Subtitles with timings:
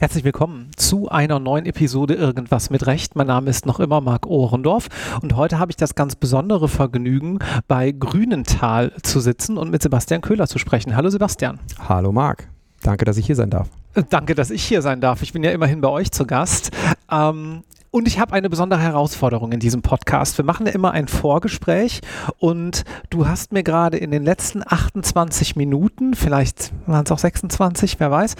[0.00, 3.16] Herzlich willkommen zu einer neuen Episode Irgendwas mit Recht.
[3.16, 4.88] Mein Name ist noch immer Marc Ohrendorf
[5.22, 10.20] und heute habe ich das ganz besondere Vergnügen, bei Grünenthal zu sitzen und mit Sebastian
[10.20, 10.96] Köhler zu sprechen.
[10.96, 11.58] Hallo Sebastian.
[11.88, 12.48] Hallo Marc.
[12.82, 13.68] Danke, dass ich hier sein darf.
[13.94, 15.22] Äh, danke, dass ich hier sein darf.
[15.22, 16.70] Ich bin ja immerhin bei euch zu Gast.
[17.10, 20.38] Ähm, und ich habe eine besondere Herausforderung in diesem Podcast.
[20.38, 22.00] Wir machen ja immer ein Vorgespräch
[22.38, 27.98] und du hast mir gerade in den letzten 28 Minuten, vielleicht waren es auch 26,
[28.00, 28.34] wer weiß,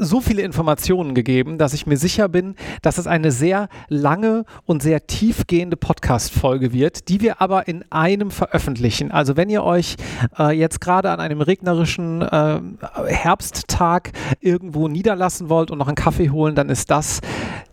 [0.00, 4.82] so viele Informationen gegeben, dass ich mir sicher bin, dass es eine sehr lange und
[4.82, 9.10] sehr tiefgehende Podcast-Folge wird, die wir aber in einem veröffentlichen.
[9.10, 9.96] Also wenn ihr euch
[10.38, 12.60] äh, jetzt gerade an einem regnerischen äh,
[13.06, 17.20] Herbsttag irgendwo niederlassen wollt und noch einen Kaffee holen, dann ist das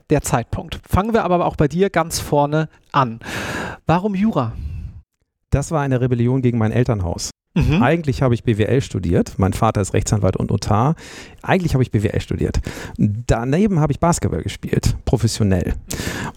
[0.09, 0.79] der Zeitpunkt.
[0.87, 3.19] Fangen wir aber auch bei dir ganz vorne an.
[3.85, 4.53] Warum Jura?
[5.49, 7.31] Das war eine Rebellion gegen mein Elternhaus.
[7.57, 7.81] Mhm.
[7.81, 9.33] Eigentlich habe ich BWL studiert.
[9.37, 10.95] Mein Vater ist Rechtsanwalt und Notar.
[11.41, 12.59] Eigentlich habe ich BWL studiert.
[12.97, 15.73] Daneben habe ich Basketball gespielt, professionell.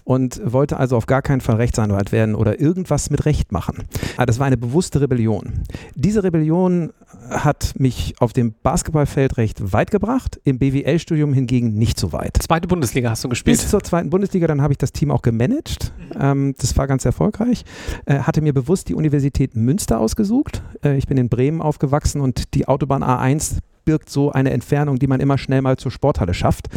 [0.03, 3.83] Und wollte also auf gar keinen Fall Rechtsanwalt werden oder irgendwas mit Recht machen.
[4.17, 5.63] Aber das war eine bewusste Rebellion.
[5.95, 6.91] Diese Rebellion
[7.29, 12.37] hat mich auf dem Basketballfeld recht weit gebracht, im BWL-Studium hingegen nicht so weit.
[12.41, 13.57] Zweite Bundesliga hast du gespielt?
[13.57, 15.91] Bis zur zweiten Bundesliga, dann habe ich das Team auch gemanagt.
[16.19, 17.63] Ähm, das war ganz erfolgreich.
[18.05, 20.61] Äh, hatte mir bewusst die Universität Münster ausgesucht.
[20.83, 25.07] Äh, ich bin in Bremen aufgewachsen und die Autobahn A1 birgt so eine Entfernung, die
[25.07, 26.69] man immer schnell mal zur Sporthalle schafft,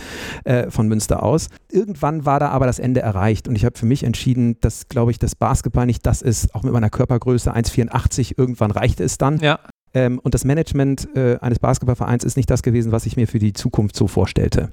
[0.43, 1.51] äh, von Münster aus.
[1.71, 5.13] Irgendwann war da aber das Ende erreicht und ich habe für mich entschieden, dass, glaube
[5.13, 9.39] ich, das Basketball nicht das ist, auch mit meiner Körpergröße 1,84, irgendwann reichte es dann.
[9.39, 9.61] Ja.
[9.97, 13.39] Ähm, und das Management äh, eines Basketballvereins ist nicht das gewesen, was ich mir für
[13.39, 14.73] die Zukunft so vorstellte.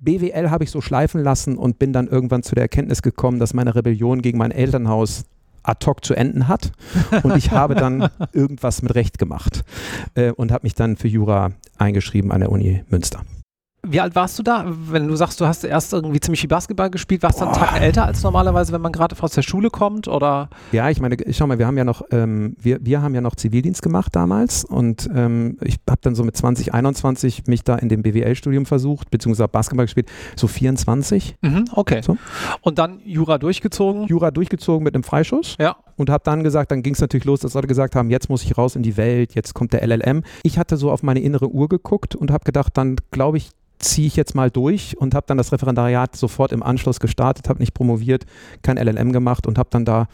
[0.00, 3.54] BWL habe ich so schleifen lassen und bin dann irgendwann zu der Erkenntnis gekommen, dass
[3.54, 5.24] meine Rebellion gegen mein Elternhaus
[5.68, 6.72] ad hoc zu enden hat.
[7.22, 9.64] Und ich habe dann irgendwas mit Recht gemacht
[10.14, 13.22] äh, und habe mich dann für Jura eingeschrieben an der Uni Münster.
[13.86, 14.64] Wie alt warst du da?
[14.66, 17.64] Wenn du sagst, du hast erst irgendwie ziemlich viel Basketball gespielt, warst du dann einen
[17.64, 20.08] Tag älter als normalerweise, wenn man gerade aus der Schule kommt?
[20.08, 20.48] Oder?
[20.72, 23.36] Ja, ich meine, schau mal, wir haben ja noch, ähm, wir, wir haben ja noch
[23.36, 27.88] Zivildienst gemacht damals und ähm, ich habe dann so mit 20, 21 mich da in
[27.88, 31.36] dem BWL-Studium versucht, beziehungsweise Basketball gespielt, so 24.
[31.40, 32.02] Mhm, okay.
[32.02, 32.18] So.
[32.62, 34.06] Und dann Jura durchgezogen?
[34.08, 35.56] Jura durchgezogen mit einem Freischuss.
[35.60, 35.76] Ja.
[35.98, 38.44] Und habe dann gesagt, dann ging es natürlich los, dass Leute gesagt haben, jetzt muss
[38.44, 40.22] ich raus in die Welt, jetzt kommt der LLM.
[40.44, 43.50] Ich hatte so auf meine innere Uhr geguckt und habe gedacht, dann glaube ich,
[43.80, 47.58] ziehe ich jetzt mal durch und habe dann das Referendariat sofort im Anschluss gestartet, habe
[47.58, 48.24] nicht promoviert,
[48.62, 50.08] kein LLM gemacht und habe dann da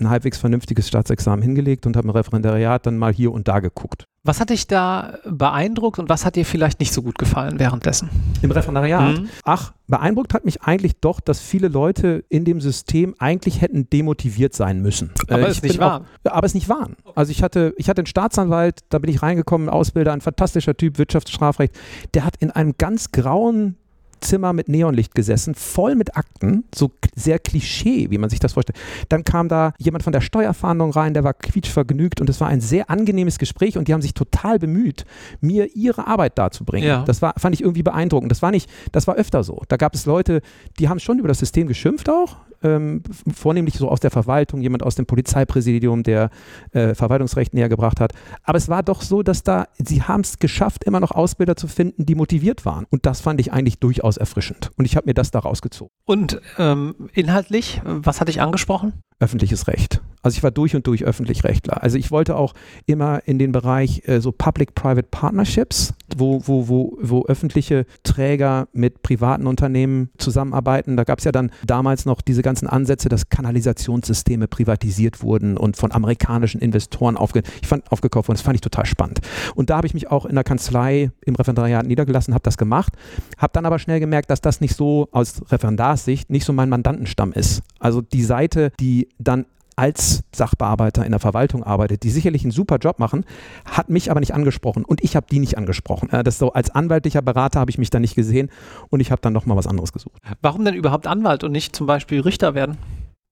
[0.00, 4.04] ein halbwegs vernünftiges Staatsexamen hingelegt und habe im Referendariat dann mal hier und da geguckt.
[4.24, 8.10] Was hat dich da beeindruckt und was hat dir vielleicht nicht so gut gefallen währenddessen?
[8.42, 9.20] Im Referendariat?
[9.20, 9.28] Mhm.
[9.44, 14.54] Ach, beeindruckt hat mich eigentlich doch, dass viele Leute in dem System eigentlich hätten demotiviert
[14.54, 15.12] sein müssen.
[15.28, 16.04] Aber äh, es nicht wahr.
[16.24, 16.96] aber es nicht waren.
[17.14, 20.98] Also ich hatte, ich hatte einen Staatsanwalt, da bin ich reingekommen, Ausbilder, ein fantastischer Typ,
[20.98, 21.74] Wirtschaftsstrafrecht,
[22.14, 23.76] der hat in einem ganz grauen
[24.20, 28.78] Zimmer mit Neonlicht gesessen, voll mit Akten, so sehr Klischee, wie man sich das vorstellt.
[29.08, 32.60] Dann kam da jemand von der Steuerfahndung rein, der war quietschvergnügt und es war ein
[32.60, 35.04] sehr angenehmes Gespräch und die haben sich total bemüht,
[35.40, 36.88] mir ihre Arbeit darzubringen.
[36.88, 37.04] Ja.
[37.04, 38.30] Das war, fand ich irgendwie beeindruckend.
[38.30, 39.62] Das war nicht, das war öfter so.
[39.68, 40.42] Da gab es Leute,
[40.78, 43.02] die haben schon über das System geschimpft auch, ähm,
[43.32, 46.30] vornehmlich so aus der Verwaltung, jemand aus dem Polizeipräsidium, der
[46.72, 48.12] äh, Verwaltungsrecht näher gebracht hat.
[48.42, 51.68] Aber es war doch so, dass da, sie haben es geschafft, immer noch Ausbilder zu
[51.68, 52.86] finden, die motiviert waren.
[52.90, 54.70] Und das fand ich eigentlich durchaus erfrischend.
[54.76, 55.92] Und ich habe mir das da rausgezogen.
[56.04, 58.92] Und ähm, inhaltlich, was hatte ich angesprochen?
[59.20, 60.00] Öffentliches Recht.
[60.22, 61.82] Also ich war durch und durch Öffentlich-Rechtler.
[61.82, 62.54] Also ich wollte auch
[62.86, 69.02] immer in den Bereich äh, so Public-Private Partnerships, wo, wo, wo, wo öffentliche Träger mit
[69.02, 70.96] privaten Unternehmen zusammenarbeiten.
[70.96, 75.76] Da gab es ja dann damals noch diese ganzen Ansätze, dass Kanalisationssysteme privatisiert wurden und
[75.76, 78.36] von amerikanischen Investoren aufge ich fand, aufgekauft wurden.
[78.36, 79.20] Das fand ich total spannend.
[79.54, 82.94] Und da habe ich mich auch in der Kanzlei im Referendariat niedergelassen, habe das gemacht,
[83.36, 87.32] habe dann aber schnell gemerkt, dass das nicht so aus Referendarssicht nicht so mein Mandantenstamm
[87.32, 87.62] ist.
[87.78, 89.46] Also die Seite, die dann
[89.78, 93.24] als Sachbearbeiter in der Verwaltung arbeitet, die sicherlich einen super Job machen,
[93.64, 96.08] hat mich aber nicht angesprochen und ich habe die nicht angesprochen.
[96.24, 98.50] Das so als anwaltlicher Berater habe ich mich da nicht gesehen
[98.90, 100.20] und ich habe dann nochmal was anderes gesucht.
[100.42, 102.76] Warum denn überhaupt Anwalt und nicht zum Beispiel Richter werden?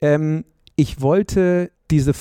[0.00, 0.44] Ähm,
[0.76, 2.12] ich wollte diese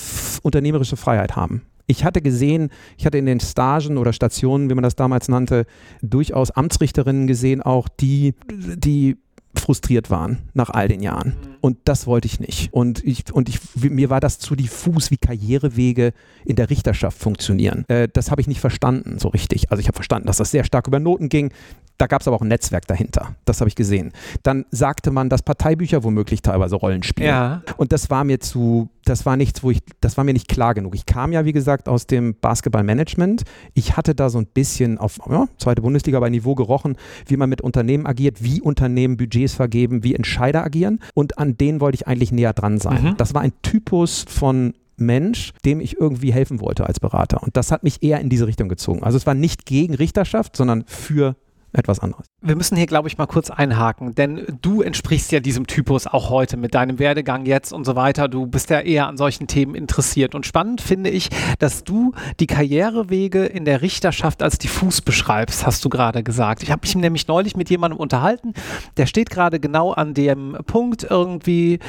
[0.41, 1.61] unternehmerische Freiheit haben.
[1.87, 5.65] Ich hatte gesehen, ich hatte in den Stagen oder Stationen, wie man das damals nannte,
[6.01, 9.17] durchaus Amtsrichterinnen gesehen, auch die, die
[9.59, 11.33] frustriert waren nach all den Jahren.
[11.61, 12.71] Und das wollte ich nicht.
[12.73, 16.13] Und, ich, und ich, mir war das zu diffus, wie Karrierewege
[16.45, 17.85] in der Richterschaft funktionieren.
[17.87, 19.71] Äh, das habe ich nicht verstanden so richtig.
[19.71, 21.51] Also ich habe verstanden, dass das sehr stark über Noten ging.
[21.97, 23.35] Da gab es aber auch ein Netzwerk dahinter.
[23.45, 24.11] Das habe ich gesehen.
[24.43, 27.29] Dann sagte man, dass Parteibücher womöglich teilweise Rollen spielen.
[27.29, 27.63] Ja.
[27.77, 30.73] Und das war mir zu, das war nichts, wo ich, das war mir nicht klar
[30.73, 30.93] genug.
[30.93, 33.43] Ich kam ja, wie gesagt, aus dem Basketballmanagement.
[33.75, 36.97] Ich hatte da so ein bisschen auf ja, zweite Bundesliga bei Niveau gerochen,
[37.27, 40.99] wie man mit Unternehmen agiert, wie Unternehmen Budgets vergeben, wie Entscheider agieren.
[41.13, 43.03] Und an denen wollte ich eigentlich näher dran sein.
[43.03, 43.17] Mhm.
[43.17, 47.43] Das war ein Typus von Mensch, dem ich irgendwie helfen wollte als Berater.
[47.43, 49.03] Und das hat mich eher in diese Richtung gezogen.
[49.03, 51.35] Also es war nicht gegen Richterschaft, sondern für
[51.75, 52.27] etwas anderes.
[52.41, 56.29] Wir müssen hier, glaube ich, mal kurz einhaken, denn du entsprichst ja diesem Typus auch
[56.29, 58.27] heute mit deinem Werdegang jetzt und so weiter.
[58.27, 60.35] Du bist ja eher an solchen Themen interessiert.
[60.35, 61.29] Und spannend finde ich,
[61.59, 66.63] dass du die Karrierewege in der Richterschaft als diffus beschreibst, hast du gerade gesagt.
[66.63, 68.53] Ich habe mich nämlich neulich mit jemandem unterhalten,
[68.97, 71.79] der steht gerade genau an dem Punkt irgendwie,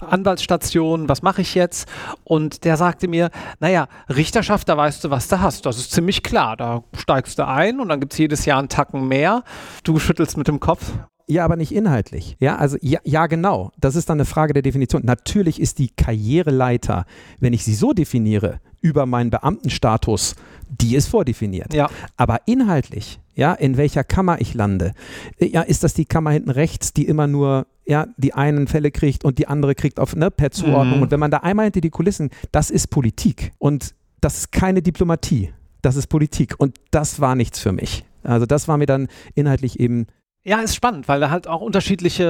[0.00, 1.88] Anwaltsstation, was mache ich jetzt?
[2.24, 3.30] Und der sagte mir,
[3.60, 5.66] naja, Richterschaft, da weißt du, was du hast.
[5.66, 6.56] Das ist ziemlich klar.
[6.56, 9.44] Da steigst du ein und dann gibt es jedes Jahr einen Tacken mehr.
[9.84, 10.92] Du schüttelst mit dem Kopf.
[11.26, 12.36] Ja, aber nicht inhaltlich.
[12.40, 13.70] Ja, also ja, ja, genau.
[13.78, 15.02] Das ist dann eine Frage der Definition.
[15.04, 17.04] Natürlich ist die Karriereleiter,
[17.38, 20.36] wenn ich sie so definiere, über meinen Beamtenstatus,
[20.68, 21.74] die ist vordefiniert.
[21.74, 21.90] Ja.
[22.16, 24.92] Aber inhaltlich, ja, in welcher Kammer ich lande,
[25.38, 29.24] ja, ist das die Kammer hinten rechts, die immer nur ja, die einen Fälle kriegt
[29.24, 30.98] und die andere kriegt auf ne, per Zuordnung.
[30.98, 31.02] Mhm.
[31.02, 33.52] Und wenn man da einmal hinter die Kulissen, das ist Politik.
[33.58, 35.52] Und das ist keine Diplomatie.
[35.80, 36.54] Das ist Politik.
[36.58, 38.04] Und das war nichts für mich.
[38.28, 40.06] Also das war mir dann inhaltlich eben
[40.48, 42.24] ja, ist spannend, weil da halt auch unterschiedliche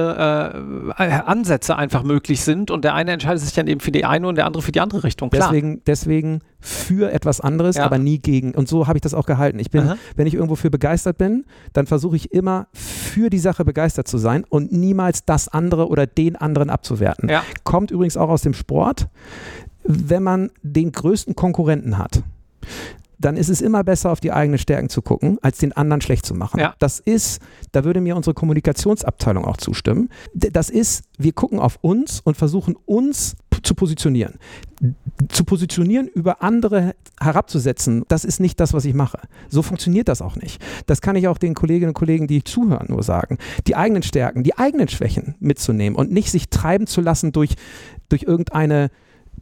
[0.97, 4.27] äh, Ansätze einfach möglich sind und der eine entscheidet sich dann eben für die eine
[4.27, 5.29] und der andere für die andere Richtung.
[5.29, 5.47] Klar.
[5.47, 7.85] Deswegen, deswegen für etwas anderes, ja.
[7.85, 8.55] aber nie gegen.
[8.55, 9.57] Und so habe ich das auch gehalten.
[9.59, 9.97] Ich bin, Aha.
[10.17, 14.17] wenn ich irgendwo für begeistert bin, dann versuche ich immer für die Sache begeistert zu
[14.17, 17.29] sein und niemals das andere oder den anderen abzuwerten.
[17.29, 17.43] Ja.
[17.63, 19.07] Kommt übrigens auch aus dem Sport,
[19.83, 22.21] wenn man den größten Konkurrenten hat
[23.19, 26.25] dann ist es immer besser, auf die eigenen Stärken zu gucken, als den anderen schlecht
[26.25, 26.59] zu machen.
[26.59, 26.75] Ja.
[26.79, 30.09] Das ist, da würde mir unsere Kommunikationsabteilung auch zustimmen.
[30.33, 34.35] Das ist, wir gucken auf uns und versuchen uns zu positionieren.
[35.27, 39.19] Zu positionieren, über andere herabzusetzen, das ist nicht das, was ich mache.
[39.49, 40.63] So funktioniert das auch nicht.
[40.85, 43.37] Das kann ich auch den Kolleginnen und Kollegen, die zuhören, nur sagen.
[43.67, 47.55] Die eigenen Stärken, die eigenen Schwächen mitzunehmen und nicht sich treiben zu lassen durch,
[48.07, 48.91] durch irgendeine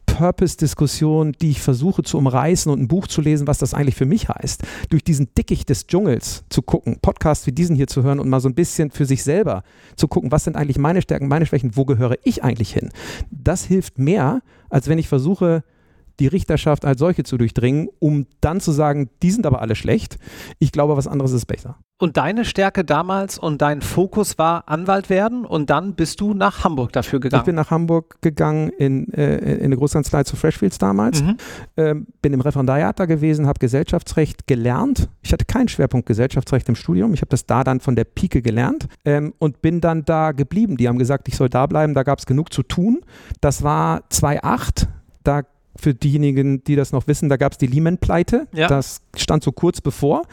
[0.07, 4.07] Purpose-Diskussion, die ich versuche zu umreißen und ein Buch zu lesen, was das eigentlich für
[4.07, 4.63] mich heißt.
[4.89, 8.39] Durch diesen Dickicht des Dschungels zu gucken, Podcasts wie diesen hier zu hören und mal
[8.39, 9.61] so ein bisschen für sich selber
[9.95, 12.89] zu gucken, was sind eigentlich meine Stärken, meine Schwächen, wo gehöre ich eigentlich hin.
[13.29, 15.63] Das hilft mehr, als wenn ich versuche,
[16.19, 20.17] die Richterschaft als solche zu durchdringen, um dann zu sagen, die sind aber alle schlecht.
[20.57, 21.77] Ich glaube, was anderes ist besser.
[21.99, 26.63] Und deine Stärke damals und dein Fokus war Anwalt werden und dann bist du nach
[26.63, 27.41] Hamburg dafür gegangen.
[27.41, 31.37] Ich bin nach Hamburg gegangen in, äh, in eine Großkanzlei zu Freshfields damals, mhm.
[31.75, 35.09] ähm, bin im Referendariat da gewesen, habe Gesellschaftsrecht gelernt.
[35.23, 38.43] Ich hatte keinen Schwerpunkt Gesellschaftsrecht im Studium, ich habe das da dann von der Pike
[38.43, 40.77] gelernt ähm, und bin dann da geblieben.
[40.77, 43.01] Die haben gesagt, ich soll da bleiben, da gab es genug zu tun.
[43.41, 44.87] Das war 2008,
[45.23, 45.41] da
[45.77, 48.47] für diejenigen, die das noch wissen, da gab es die Lehman-Pleite.
[48.53, 48.67] Ja.
[48.67, 50.23] Das stand so kurz bevor.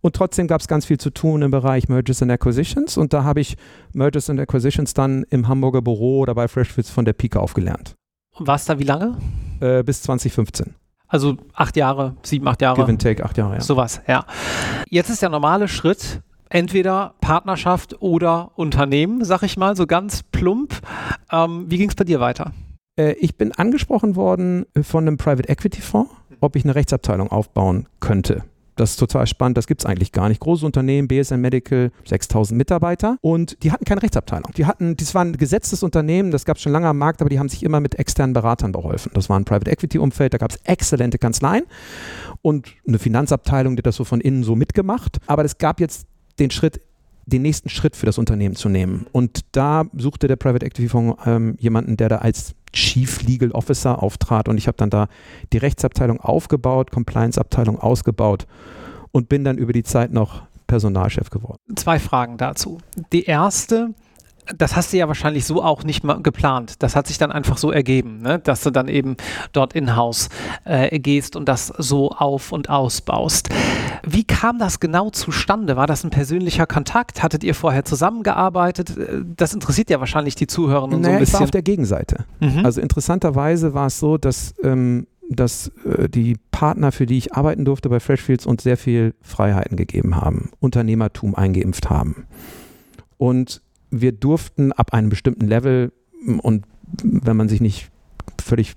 [0.00, 2.96] Und trotzdem gab es ganz viel zu tun im Bereich Mergers and Acquisitions.
[2.96, 3.56] Und da habe ich
[3.92, 7.94] Mergers and Acquisitions dann im Hamburger Büro oder bei Freshfits von der Pike aufgelernt.
[8.34, 9.18] Und warst da wie lange?
[9.60, 10.74] Äh, bis 2015.
[11.12, 12.80] Also acht Jahre, sieben, acht Jahre.
[12.80, 13.60] Give and take, acht Jahre, ja.
[13.60, 14.24] Sowas, ja.
[14.88, 20.80] Jetzt ist der normale Schritt, entweder Partnerschaft oder Unternehmen, sag ich mal, so ganz plump.
[21.30, 22.52] Ähm, wie ging es bei dir weiter?
[22.96, 27.86] Äh, ich bin angesprochen worden von einem Private Equity Fonds, ob ich eine Rechtsabteilung aufbauen
[28.00, 28.44] könnte.
[28.76, 30.40] Das ist total spannend, das gibt es eigentlich gar nicht.
[30.40, 34.50] Große Unternehmen, BSN Medical, 6000 Mitarbeiter und die hatten keine Rechtsabteilung.
[34.56, 37.28] Die hatten, das war ein gesetztes Unternehmen, das gab es schon lange am Markt, aber
[37.28, 39.12] die haben sich immer mit externen Beratern beholfen.
[39.14, 41.64] Das war ein Private Equity Umfeld, da gab es exzellente Kanzleien
[42.40, 45.18] und eine Finanzabteilung, die das so von innen so mitgemacht.
[45.26, 46.06] Aber es gab jetzt
[46.38, 46.80] den Schritt
[47.24, 49.06] den nächsten Schritt für das Unternehmen zu nehmen.
[49.12, 54.02] Und da suchte der Private Equity Fonds ähm, jemanden, der da als Chief Legal Officer
[54.02, 54.48] auftrat.
[54.48, 55.08] Und ich habe dann da
[55.52, 58.46] die Rechtsabteilung aufgebaut, Compliance-Abteilung ausgebaut
[59.10, 61.58] und bin dann über die Zeit noch Personalchef geworden.
[61.76, 62.78] Zwei Fragen dazu.
[63.12, 63.94] Die erste,
[64.56, 66.82] das hast du ja wahrscheinlich so auch nicht mal geplant.
[66.82, 68.38] Das hat sich dann einfach so ergeben, ne?
[68.38, 69.16] dass du dann eben
[69.52, 70.28] dort in-house
[70.64, 73.48] äh, gehst und das so auf und ausbaust.
[74.04, 75.76] Wie kam das genau zustande?
[75.76, 77.22] War das ein persönlicher Kontakt?
[77.22, 78.96] Hattet ihr vorher zusammengearbeitet?
[78.96, 81.34] Äh, das interessiert ja wahrscheinlich die Zuhörerinnen naja, so ein bisschen.
[81.34, 82.24] Ich war auf der Gegenseite.
[82.40, 82.64] Mhm.
[82.64, 87.64] Also interessanterweise war es so, dass, ähm, dass äh, die Partner, für die ich arbeiten
[87.64, 92.26] durfte bei Freshfields, uns sehr viel Freiheiten gegeben haben, Unternehmertum eingeimpft haben.
[93.18, 95.92] Und wir durften ab einem bestimmten Level
[96.40, 96.64] und
[97.02, 97.90] wenn man sich nicht
[98.42, 98.74] völlig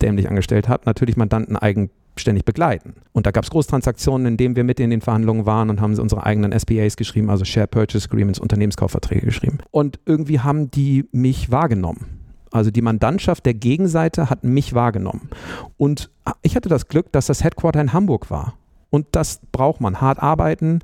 [0.00, 2.94] dämlich angestellt hat, natürlich Mandanten eigenständig begleiten.
[3.12, 5.98] Und da gab es Großtransaktionen, in denen wir mit in den Verhandlungen waren und haben
[5.98, 9.58] unsere eigenen SPAs geschrieben, also Share Purchase Agreements, Unternehmenskaufverträge geschrieben.
[9.70, 12.06] Und irgendwie haben die mich wahrgenommen
[12.50, 15.28] Also die Mandantschaft der Gegenseite hat mich wahrgenommen.
[15.76, 16.10] Und
[16.42, 18.54] ich hatte das Glück, dass das Headquarter in Hamburg war.
[18.90, 20.00] Und das braucht man.
[20.00, 20.78] Hart arbeiten,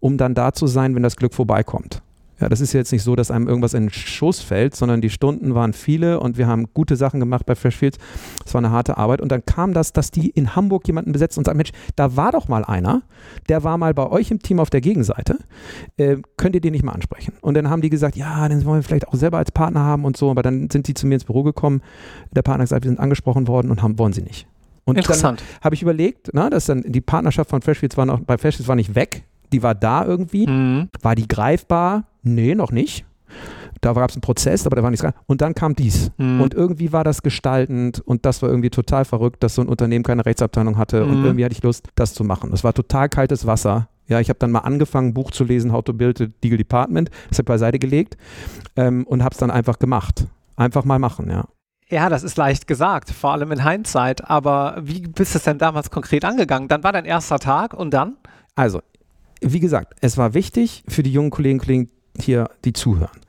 [0.00, 2.02] um dann da zu sein, wenn das Glück vorbeikommt.
[2.40, 5.10] Ja, das ist jetzt nicht so, dass einem irgendwas in den Schoß fällt, sondern die
[5.10, 7.98] Stunden waren viele und wir haben gute Sachen gemacht bei Freshfields.
[8.46, 9.20] Es war eine harte Arbeit.
[9.20, 12.30] Und dann kam das, dass die in Hamburg jemanden besetzt und sagt, Mensch, da war
[12.30, 13.02] doch mal einer,
[13.48, 15.38] der war mal bei euch im Team auf der Gegenseite.
[15.96, 17.34] Äh, könnt ihr den nicht mal ansprechen?
[17.40, 20.04] Und dann haben die gesagt, ja, den wollen wir vielleicht auch selber als Partner haben
[20.04, 20.30] und so.
[20.30, 21.82] Aber dann sind die zu mir ins Büro gekommen.
[22.30, 24.46] Der Partner hat gesagt, wir sind angesprochen worden und haben, wollen sie nicht.
[24.84, 25.42] Und Interessant.
[25.60, 28.76] habe ich überlegt, na, dass dann die Partnerschaft von Freshfields war noch, bei Freshfields war
[28.76, 30.46] nicht weg, die war da irgendwie.
[30.46, 30.88] Mhm.
[31.02, 32.04] War die greifbar?
[32.22, 33.04] Nee, noch nicht.
[33.80, 35.22] Da gab es einen Prozess, aber da war nichts greifbar.
[35.26, 36.10] Und dann kam dies.
[36.16, 36.40] Mhm.
[36.40, 40.04] Und irgendwie war das gestaltend und das war irgendwie total verrückt, dass so ein Unternehmen
[40.04, 41.24] keine Rechtsabteilung hatte und Mhm.
[41.26, 42.50] irgendwie hatte ich Lust, das zu machen.
[42.50, 43.88] Das war total kaltes Wasser.
[44.08, 46.56] Ja, ich habe dann mal angefangen, ein Buch zu lesen, How to Build a Legal
[46.56, 48.16] Department, das habe ich beiseite gelegt
[48.76, 50.26] ähm, und habe es dann einfach gemacht.
[50.56, 51.44] Einfach mal machen, ja.
[51.90, 54.28] Ja, das ist leicht gesagt, vor allem in Hindsight.
[54.28, 56.68] Aber wie bist du es denn damals konkret angegangen?
[56.68, 58.16] Dann war dein erster Tag und dann?
[58.56, 58.80] Also,
[59.40, 61.90] wie gesagt, es war wichtig für die jungen Kolleginnen und Kollegen
[62.20, 63.20] hier, die zuhören.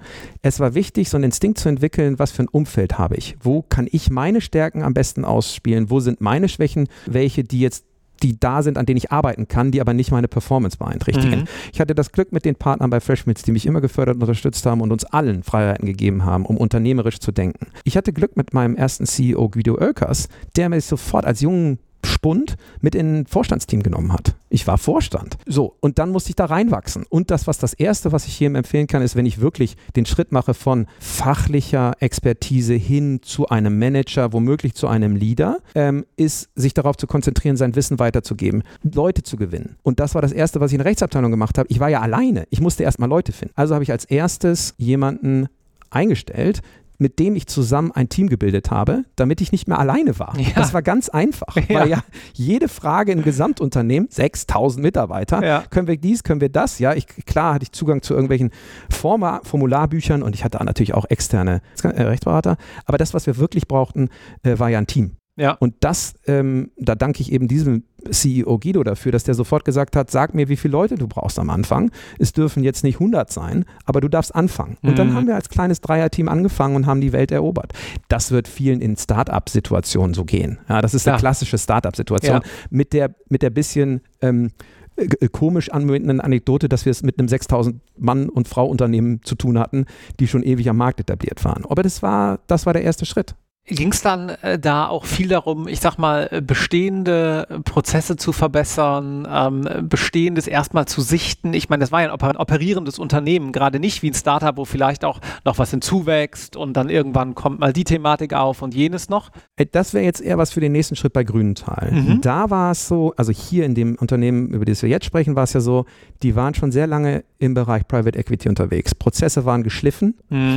[0.42, 3.38] Es war wichtig, so einen Instinkt zu entwickeln, was für ein Umfeld habe ich?
[3.42, 5.90] Wo kann ich meine Stärken am besten ausspielen?
[5.90, 6.88] Wo sind meine Schwächen?
[7.06, 7.86] Welche, die jetzt
[8.22, 11.42] die da sind, an denen ich arbeiten kann, die aber nicht meine Performance beeinträchtigen.
[11.42, 11.48] Mhm.
[11.72, 14.66] Ich hatte das Glück mit den Partnern bei Freshmits, die mich immer gefördert und unterstützt
[14.66, 17.68] haben und uns allen Freiheiten gegeben haben, um unternehmerisch zu denken.
[17.84, 22.58] Ich hatte Glück mit meinem ersten CEO Guido Oelkers, der mich sofort als jungen Spund
[22.82, 24.36] mit in ein Vorstandsteam genommen hat.
[24.50, 25.38] Ich war Vorstand.
[25.46, 27.06] So, und dann musste ich da reinwachsen.
[27.10, 30.06] Und das, was das Erste, was ich hier empfehlen kann, ist, wenn ich wirklich den
[30.06, 36.50] Schritt mache von fachlicher Expertise hin zu einem Manager, womöglich zu einem Leader, ähm, ist,
[36.56, 39.76] sich darauf zu konzentrieren, sein Wissen weiterzugeben, Leute zu gewinnen.
[39.84, 41.70] Und das war das Erste, was ich in der Rechtsabteilung gemacht habe.
[41.70, 42.46] Ich war ja alleine.
[42.50, 43.54] Ich musste erstmal Leute finden.
[43.56, 45.48] Also habe ich als erstes jemanden
[45.92, 46.62] eingestellt,
[47.00, 50.38] mit dem ich zusammen ein Team gebildet habe, damit ich nicht mehr alleine war.
[50.38, 50.50] Ja.
[50.56, 51.80] Das war ganz einfach, Ja.
[51.80, 52.04] weil ja
[52.34, 55.64] jede Frage im Gesamtunternehmen, 6000 Mitarbeiter, Ja.
[55.70, 58.52] können wir dies, können wir das, ja, ich, klar hatte ich Zugang zu irgendwelchen
[58.90, 63.68] Forma Formularbüchern und ich hatte natürlich auch externe äh, Rechtsberater, aber das, was wir wirklich
[63.68, 64.10] brauchten,
[64.44, 65.16] äh, war ja ein Team.
[65.38, 65.54] Ja.
[65.54, 69.96] Und das, ähm, da danke ich eben diesem CEO Guido dafür, dass der sofort gesagt
[69.96, 71.92] hat, sag mir, wie viele Leute du brauchst am Anfang.
[72.18, 74.78] Es dürfen jetzt nicht 100 sein, aber du darfst anfangen.
[74.82, 75.14] Und dann Mhm.
[75.16, 77.74] haben wir als kleines Dreierteam angefangen und haben die Welt erobert.
[78.08, 80.60] Das wird vielen in Start-up-Situationen so gehen.
[80.68, 81.20] Ja, das ist eine Klar.
[81.32, 82.50] klassische Start-up-Situation Ja.
[82.70, 84.52] mit der, mit der bisschen ähm,
[84.98, 89.58] äh, komisch anmutenden Anekdote, dass wir es mit einem 6000 Mann- und Frau-Unternehmen zu tun
[89.60, 89.86] hatten,
[90.20, 91.66] die schon ewig am Markt etabliert waren.
[91.66, 93.36] Aber das war, das war der erste Schritt.
[93.70, 98.32] Ging es dann äh, da auch viel darum, ich sag mal, äh, bestehende Prozesse zu
[98.32, 101.54] verbessern, ähm, äh, bestehendes erstmal zu sichten?
[101.54, 104.66] Ich meine, das war ja ein oper operierendes Unternehmen, gerade nicht wie ein Startup, wo
[104.66, 109.08] vielleicht auch noch was hinzuwächst und dann irgendwann kommt mal die Thematik auf und jenes
[109.08, 109.30] noch.
[109.56, 111.92] Äh, Das wäre jetzt eher was für den nächsten Schritt bei Grünenthal.
[111.92, 112.22] Mhm.
[112.22, 115.44] Da war es so, also hier in dem Unternehmen, über das wir jetzt sprechen, war
[115.44, 115.86] es ja so,
[116.24, 118.96] die waren schon sehr lange im Bereich Private Equity unterwegs.
[118.96, 120.16] Prozesse waren geschliffen,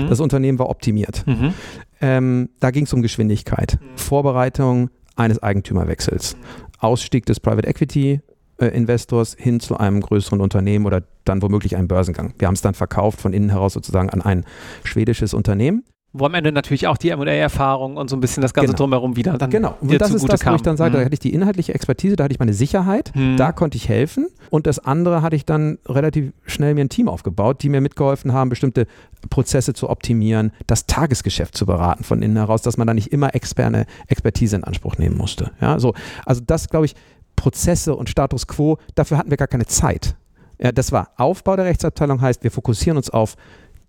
[0.09, 1.25] das Unternehmen war optimiert.
[1.27, 1.55] Mhm.
[2.03, 6.37] Ähm, da ging es um Geschwindigkeit, Vorbereitung eines Eigentümerwechsels,
[6.79, 8.21] Ausstieg des Private Equity
[8.59, 12.35] äh, Investors hin zu einem größeren Unternehmen oder dann womöglich einem Börsengang.
[12.39, 14.45] Wir haben es dann verkauft von innen heraus sozusagen an ein
[14.83, 15.85] schwedisches Unternehmen.
[16.15, 18.79] Wo am Ende natürlich auch die M&A-Erfahrung und so ein bisschen das Ganze Genau.
[18.85, 20.57] drumherum wieder dann Genau, und das ist das, wo kam.
[20.57, 21.05] ich dann sage, da Mhm.
[21.07, 23.39] hatte ich die inhaltliche Expertise, da hatte ich meine Sicherheit, Mhm.
[23.39, 27.09] da konnte ich helfen und das andere hatte ich dann relativ schnell mir ein Team
[27.09, 28.87] aufgebaut, die mir mitgeholfen haben, bestimmte
[29.31, 33.35] Prozesse zu optimieren, das Tagesgeschäft zu beraten von innen heraus, dass man da nicht immer
[33.35, 35.53] externe Expertise in Anspruch nehmen musste.
[35.63, 35.95] Ja, so,
[36.27, 36.95] also das glaube ich,
[37.37, 40.15] Prozesse und Status Quo, dafür hatten wir gar keine Zeit.
[40.61, 43.35] Ja, das war Aufbau der Rechtsabteilung, heißt, wir fokussieren uns auf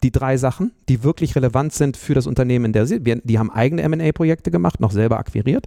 [0.04, 3.40] die drei Sachen, die wirklich relevant sind für das Unternehmen, in der sie, wir, die
[3.40, 5.66] haben eigene M&A-Projekte gemacht, noch selber akquiriert.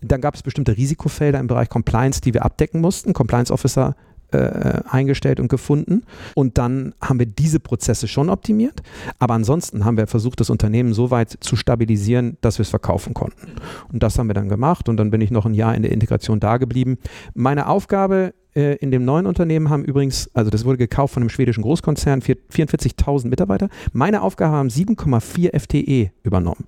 [0.00, 3.94] Dann gab es bestimmte Risikofelder im Bereich Compliance, die wir abdecken mussten, Compliance Officer
[4.30, 6.02] äh, eingestellt und gefunden.
[6.34, 8.82] Und dann haben wir diese Prozesse schon optimiert.
[9.18, 13.14] Aber ansonsten haben wir versucht, das Unternehmen so weit zu stabilisieren, dass wir es verkaufen
[13.14, 13.52] konnten.
[13.92, 14.88] Und das haben wir dann gemacht.
[14.88, 16.98] Und dann bin ich noch ein Jahr in der Integration da geblieben.
[17.34, 21.30] Meine Aufgabe äh, in dem neuen Unternehmen haben übrigens, also das wurde gekauft von einem
[21.30, 23.68] schwedischen Großkonzern, vier- 44.000 Mitarbeiter.
[23.92, 26.64] Meine Aufgabe haben 7,4 FTE übernommen.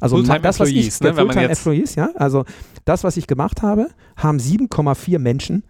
[0.00, 2.10] Also Fulltime das, was ich, ne, Fulltime Employees, ja.
[2.16, 2.44] Also
[2.84, 5.64] das, was ich gemacht habe, haben 7,4 Menschen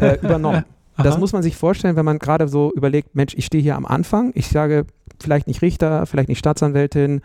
[0.00, 0.64] äh, übernommen.
[0.98, 3.86] Das muss man sich vorstellen, wenn man gerade so überlegt, Mensch, ich stehe hier am
[3.86, 4.84] Anfang, ich sage
[5.20, 7.22] vielleicht nicht Richter, vielleicht nicht Staatsanwältin,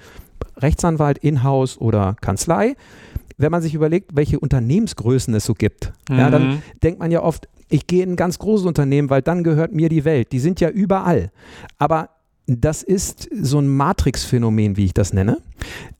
[0.57, 2.75] Rechtsanwalt, Inhouse oder Kanzlei.
[3.37, 6.61] Wenn man sich überlegt, welche Unternehmensgrößen es so gibt, ja, dann Mhm.
[6.81, 9.89] denkt man ja oft, ich gehe in ein ganz großes Unternehmen, weil dann gehört mir
[9.89, 10.31] die Welt.
[10.31, 11.31] Die sind ja überall.
[11.77, 12.09] Aber
[12.49, 15.39] das ist so ein Matrix-Phänomen, wie ich das nenne.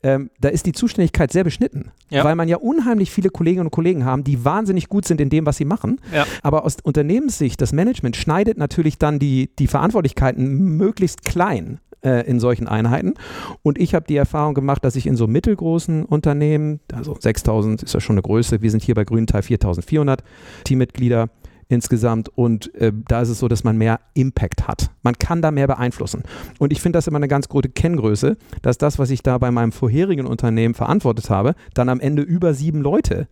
[0.02, 2.24] ähm, da ist die Zuständigkeit sehr beschnitten, Ja.
[2.24, 5.46] weil man ja unheimlich viele Kolleginnen und Kollegen haben, die wahnsinnig gut sind in dem,
[5.46, 6.00] was sie machen.
[6.14, 6.26] Ja.
[6.44, 12.40] Aber aus Unternehmenssicht, das Management schneidet natürlich dann die, die Verantwortlichkeiten möglichst klein äh, in
[12.40, 13.16] solchen Einheiten.
[13.64, 17.94] Und ich habe die Erfahrung gemacht, dass ich in so mittelgroßen Unternehmen, also 6000 ist
[17.94, 20.24] ja schon eine Größe, wir sind hier bei Grünenthal 4400
[20.64, 21.28] Teammitglieder
[21.70, 24.90] insgesamt und äh, da ist es so, dass man mehr Impact hat.
[25.04, 26.24] Man kann da mehr beeinflussen.
[26.60, 29.52] Und ich finde das immer eine ganz gute Kenngröße, dass das, was ich da bei
[29.52, 33.28] meinem vorherigen Unternehmen verantwortet habe, dann am Ende über sieben Leute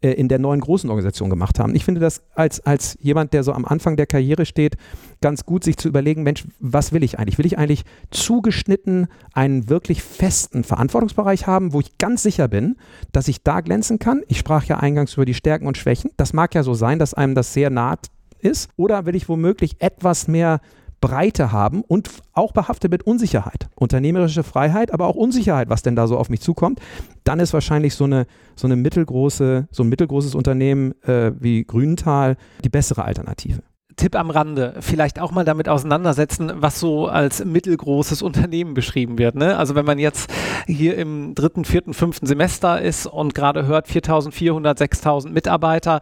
[0.00, 1.74] äh, in der neuen großen Organisation gemacht haben.
[1.74, 4.76] Ich finde das als, als jemand, der so am Anfang der Karriere steht,
[5.20, 7.38] ganz gut, sich zu überlegen, Mensch, was will ich eigentlich?
[7.38, 12.76] Will ich eigentlich zugeschnitten einen wirklich festen Verantwortungsbereich haben, wo ich ganz sicher bin,
[13.12, 14.22] dass ich da glänzen kann?
[14.28, 16.10] Ich sprach ja eingangs über die Stärken und Schwächen.
[16.16, 18.06] Das mag ja so sein, dass einem das sehr naht
[18.40, 18.70] ist.
[18.76, 20.60] Oder will ich womöglich etwas mehr
[21.00, 23.68] Breite haben und auch behaftet mit Unsicherheit.
[23.76, 26.80] Unternehmerische Freiheit, aber auch Unsicherheit, was denn da so auf mich zukommt.
[27.22, 32.36] Dann ist wahrscheinlich so eine, so eine mittelgroße, so ein mittelgroßes Unternehmen äh, wie Grünenthal
[32.64, 33.62] die bessere Alternative.
[33.94, 39.34] Tipp am Rande, vielleicht auch mal damit auseinandersetzen, was so als mittelgroßes Unternehmen beschrieben wird.
[39.34, 39.56] Ne?
[39.56, 40.32] Also wenn man jetzt
[40.68, 46.00] hier im dritten, vierten, fünften Semester ist und gerade hört 4.400, 6.000 Mitarbeiter,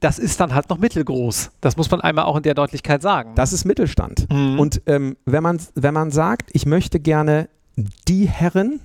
[0.00, 1.50] das ist dann halt noch mittelgroß.
[1.60, 3.32] Das muss man einmal auch in der Deutlichkeit sagen.
[3.34, 4.26] Das ist Mittelstand.
[4.32, 4.58] Mhm.
[4.58, 7.48] Und ähm, wenn, man, wenn man sagt, ich möchte gerne
[8.08, 8.80] die Herren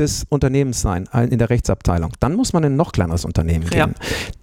[0.00, 3.86] des Unternehmens sein in der Rechtsabteilung, dann muss man in ein noch kleineres Unternehmen Ja.
[3.86, 3.94] gehen.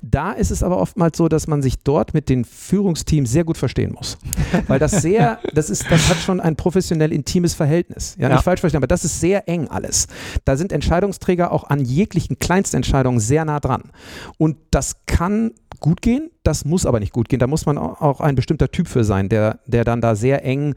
[0.02, 3.58] Da ist es aber oftmals so, dass man sich dort mit den Führungsteams sehr gut
[3.58, 4.18] verstehen muss.
[4.68, 8.16] Weil das sehr, das ist, das hat schon ein professionell intimes Verhältnis.
[8.18, 8.36] Ja, Ja.
[8.36, 10.08] nicht falsch verstehen, aber das ist sehr eng alles.
[10.46, 13.84] Da sind Entscheidungsträger auch an jeglichen Kleinstentscheidungen sehr nah dran.
[14.38, 17.40] Und das kann gut gehen, das muss aber nicht gut gehen.
[17.40, 20.46] Da muss man au- auch ein bestimmter Typ für sein, der, der dann da sehr
[20.46, 20.76] eng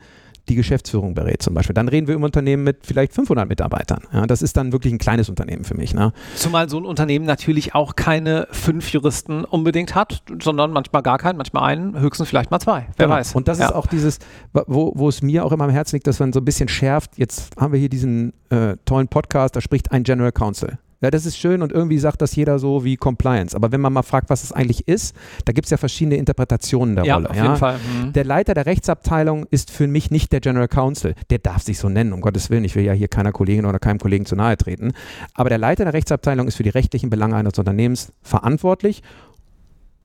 [0.48, 1.74] die Geschäftsführung berät zum Beispiel.
[1.74, 4.02] Dann reden wir über Unternehmen mit vielleicht 500 Mitarbeitern.
[4.12, 5.94] Ja, das ist dann wirklich ein kleines Unternehmen für mich.
[5.94, 6.12] Ne?
[6.36, 11.36] Zumal so ein Unternehmen natürlich auch keine fünf Juristen unbedingt hat, sondern manchmal gar keinen,
[11.36, 12.86] manchmal einen, höchstens vielleicht mal zwei.
[12.96, 13.18] Wer Genau.
[13.18, 13.34] weiß.
[13.34, 13.66] Und das ja.
[13.66, 14.18] ist auch dieses,
[14.52, 17.18] wo, wo es mir auch immer am Herzen liegt, dass man so ein bisschen schärft.
[17.18, 20.78] Jetzt haben wir hier diesen äh, tollen Podcast, da spricht ein General Counsel.
[21.02, 23.56] Ja, das ist schön und irgendwie sagt das jeder so wie Compliance.
[23.56, 26.94] Aber wenn man mal fragt, was es eigentlich ist, da gibt es ja verschiedene Interpretationen
[26.94, 27.30] der ja, Rolle.
[27.30, 27.44] auf ja?
[27.44, 27.78] jeden Fall.
[27.78, 28.12] Mhm.
[28.12, 31.14] Der Leiter der Rechtsabteilung ist für mich nicht der General Counsel.
[31.30, 32.64] Der darf sich so nennen, um Gottes Willen.
[32.64, 34.92] Ich will ja hier keiner Kollegin oder keinem Kollegen zu nahe treten.
[35.34, 39.02] Aber der Leiter der Rechtsabteilung ist für die rechtlichen Belange eines Unternehmens verantwortlich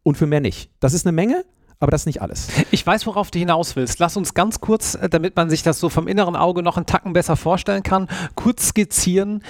[0.03, 0.69] und für mehr nicht.
[0.79, 1.43] Das ist eine Menge,
[1.79, 2.47] aber das ist nicht alles.
[2.71, 3.99] Ich weiß, worauf du hinaus willst.
[3.99, 6.85] Lass uns ganz kurz, äh, damit man sich das so vom inneren Auge noch einen
[6.85, 9.43] Tacken besser vorstellen kann, kurz skizzieren,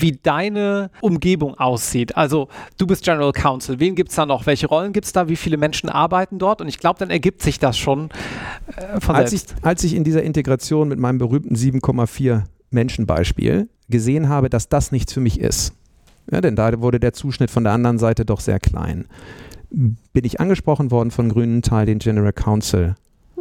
[0.00, 2.16] wie deine Umgebung aussieht.
[2.16, 3.80] Also du bist General Counsel.
[3.80, 4.46] Wen gibt es da noch?
[4.46, 5.28] Welche Rollen gibt es da?
[5.28, 6.60] Wie viele Menschen arbeiten dort?
[6.60, 8.10] Und ich glaube, dann ergibt sich das schon
[8.76, 9.64] äh, von Als ich, selbst.
[9.64, 15.12] als ich in dieser Integration mit meinem berühmten 7,4 Menschen-Beispiel gesehen habe, dass das nichts
[15.12, 15.74] für mich ist,
[16.30, 19.06] ja, denn da wurde der Zuschnitt von der anderen Seite doch sehr klein,
[19.70, 22.94] bin ich angesprochen worden von Grünenthal, den General Counsel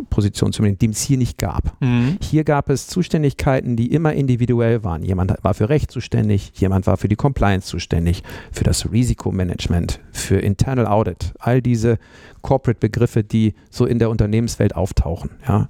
[0.09, 1.75] Position zu übernehmen, die es hier nicht gab.
[1.81, 2.17] Mhm.
[2.21, 5.03] Hier gab es Zuständigkeiten, die immer individuell waren.
[5.03, 10.39] Jemand war für Recht zuständig, jemand war für die Compliance zuständig, für das Risikomanagement, für
[10.39, 11.97] Internal Audit, all diese
[12.41, 15.31] Corporate-Begriffe, die so in der Unternehmenswelt auftauchen.
[15.47, 15.67] Ja.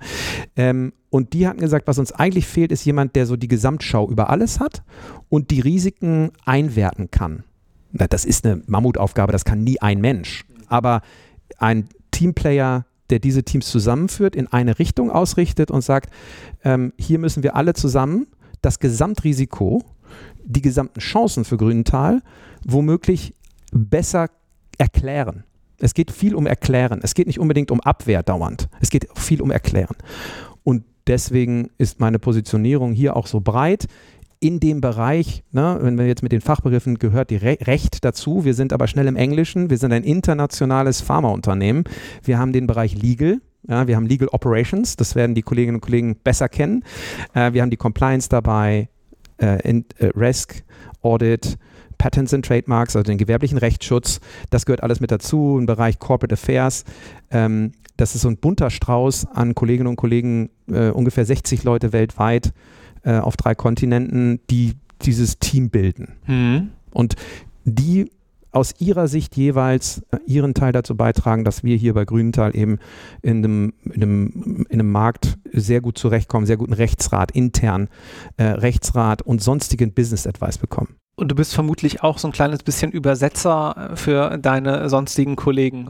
[0.55, 4.09] Ähm, und die hatten gesagt, was uns eigentlich fehlt, ist jemand, der so die Gesamtschau
[4.09, 4.83] über alles hat
[5.27, 7.43] und die Risiken einwerten kann.
[7.91, 10.45] Na, das ist eine Mammutaufgabe, das kann nie ein Mensch.
[10.67, 11.01] Aber
[11.57, 16.11] ein Teamplayer, der diese Teams zusammenführt, in eine Richtung ausrichtet und sagt,
[16.63, 18.27] ähm, hier müssen wir alle zusammen
[18.61, 19.83] das Gesamtrisiko,
[20.43, 22.21] die gesamten Chancen für Grünenthal
[22.65, 23.33] womöglich
[23.71, 24.27] besser
[24.77, 25.43] erklären.
[25.79, 26.99] Es geht viel um Erklären.
[27.01, 28.69] Es geht nicht unbedingt um Abwehr dauernd.
[28.79, 29.95] Es geht viel um Erklären.
[30.63, 33.87] Und deswegen ist meine Positionierung hier auch so breit.
[34.43, 38.43] In dem Bereich, ne, wenn wir jetzt mit den Fachbegriffen gehört die Re Recht dazu,
[38.43, 41.83] wir sind aber schnell im Englischen, wir sind ein internationales Pharmaunternehmen,
[42.23, 45.81] wir haben den Bereich Legal, ja, wir haben Legal Operations, das werden die Kolleginnen und
[45.81, 46.83] Kollegen besser kennen,
[47.35, 48.89] äh, wir haben die Compliance dabei,
[49.37, 50.63] äh, in, äh, Risk,
[51.03, 51.59] Audit,
[51.99, 56.33] Patents and Trademarks, also den gewerblichen Rechtsschutz, das gehört alles mit dazu, im Bereich Corporate
[56.33, 56.83] Affairs.
[57.29, 61.93] Ähm, das ist so ein bunter Strauß an Kolleginnen und Kollegen, äh, ungefähr 60 Leute
[61.93, 62.53] weltweit
[63.03, 66.17] äh, auf drei Kontinenten, die dieses Team bilden.
[66.27, 66.71] Mhm.
[66.91, 67.15] Und
[67.63, 68.09] die
[68.51, 72.79] aus ihrer Sicht jeweils äh, ihren Teil dazu beitragen, dass wir hier bei Grünenthal eben
[73.21, 77.87] in einem, in einem, in einem Markt sehr gut zurechtkommen, sehr guten Rechtsrat, intern
[78.37, 80.95] äh, Rechtsrat und sonstigen Business Advice bekommen.
[81.15, 85.89] Und du bist vermutlich auch so ein kleines bisschen Übersetzer äh, für deine sonstigen Kollegen.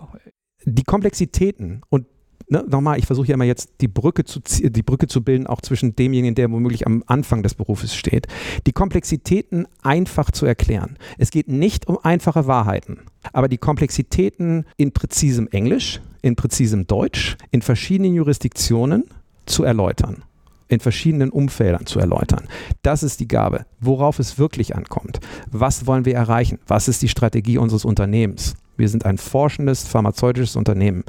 [0.63, 2.05] Die Komplexitäten und
[2.49, 5.61] ne, nochmal, ich versuche ja immer jetzt die Brücke, zu, die Brücke zu bilden, auch
[5.61, 8.27] zwischen demjenigen, der womöglich am Anfang des Berufes steht.
[8.67, 10.97] Die Komplexitäten einfach zu erklären.
[11.17, 12.99] Es geht nicht um einfache Wahrheiten,
[13.33, 19.05] aber die Komplexitäten in präzisem Englisch, in präzisem Deutsch, in verschiedenen Jurisdiktionen
[19.45, 20.23] zu erläutern
[20.71, 22.47] in verschiedenen Umfeldern zu erläutern.
[22.81, 25.19] Das ist die Gabe, worauf es wirklich ankommt.
[25.51, 26.59] Was wollen wir erreichen?
[26.65, 28.55] Was ist die Strategie unseres Unternehmens?
[28.77, 31.03] Wir sind ein forschendes pharmazeutisches Unternehmen.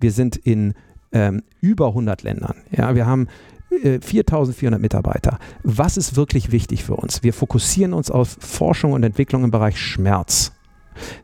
[0.00, 0.74] Wir sind in
[1.12, 2.56] ähm, über 100 Ländern.
[2.70, 3.28] Ja, wir haben
[3.70, 5.38] 4400 äh, Mitarbeiter.
[5.62, 7.22] Was ist wirklich wichtig für uns?
[7.22, 10.52] Wir fokussieren uns auf Forschung und Entwicklung im Bereich Schmerz.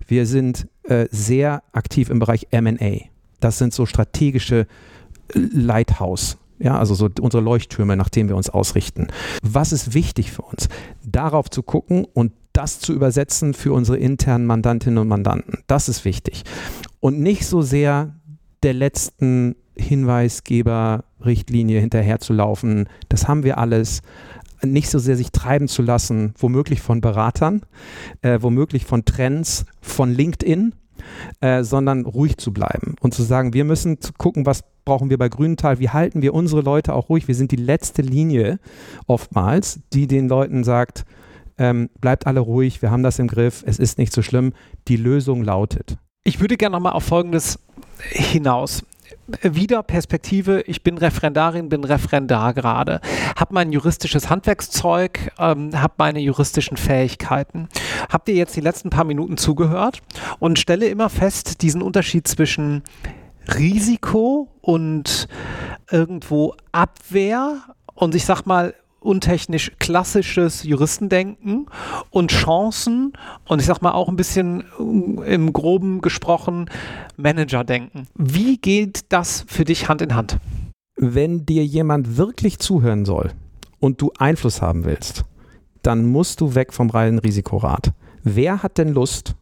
[0.07, 3.09] Wir sind äh, sehr aktiv im Bereich MA.
[3.41, 4.67] Das sind so strategische
[5.35, 6.39] äh, Lighthouse.
[6.61, 9.09] Ja, also so unsere Leuchttürme, nach denen wir uns ausrichten.
[9.43, 10.69] Was ist wichtig für uns?
[11.05, 15.59] Darauf zu gucken und das zu übersetzen für unsere internen Mandantinnen und Mandanten.
[15.67, 16.45] Das ist wichtig.
[17.01, 18.15] Und nicht so sehr
[18.64, 22.88] der letzten Hinweisgeber-Richtlinie hinterherzulaufen.
[23.09, 24.03] Das haben wir alles.
[24.62, 27.62] Nicht so sehr sich treiben zu lassen, womöglich von Beratern,
[28.22, 30.72] äh, womöglich von Trends, von LinkedIn,
[31.40, 35.29] äh, sondern ruhig zu bleiben und zu sagen, wir müssen gucken, was brauchen wir bei
[35.29, 37.29] Grünenthal, wie halten wir unsere Leute auch ruhig.
[37.29, 38.59] Wir sind die letzte Linie
[39.07, 41.05] oftmals, die den Leuten sagt,
[41.59, 44.55] ähm, bleibt alle ruhig, wir haben das im Griff, es ist nicht so schlimm.
[44.88, 45.98] Die Lösung lautet.
[46.24, 47.59] Ich würde gerne nochmal auf Folgendes
[48.00, 48.85] hinaus.
[49.42, 53.00] Wieder Perspektive, ich bin Referendarin, bin Referendar gerade,
[53.37, 57.68] habe mein juristisches Handwerkszeug, ähm, habe meine juristischen Fähigkeiten.
[58.11, 60.02] Habt ihr jetzt die letzten paar Minuten zugehört
[60.40, 62.83] und stelle immer fest, diesen Unterschied zwischen
[63.48, 65.28] Risiko und
[65.90, 67.62] irgendwo Abwehr.
[67.94, 68.74] Und ich sag mal
[69.05, 71.67] untechnisch klassisches Juristendenken
[72.11, 73.12] und Chancen
[73.47, 74.64] und ich sag mal auch ein bisschen
[75.25, 76.71] äh, im groben gesprochen
[77.17, 78.09] Managerdenken.
[78.14, 80.38] Wie geht das für dich Hand in Hand?
[80.97, 83.33] Wenn dir jemand wirklich zuhören soll
[83.81, 85.25] und du Einfluss haben willst,
[85.83, 87.93] dann musst du weg vom reinen Risikorat.
[88.23, 89.35] Wer hat denn Lust,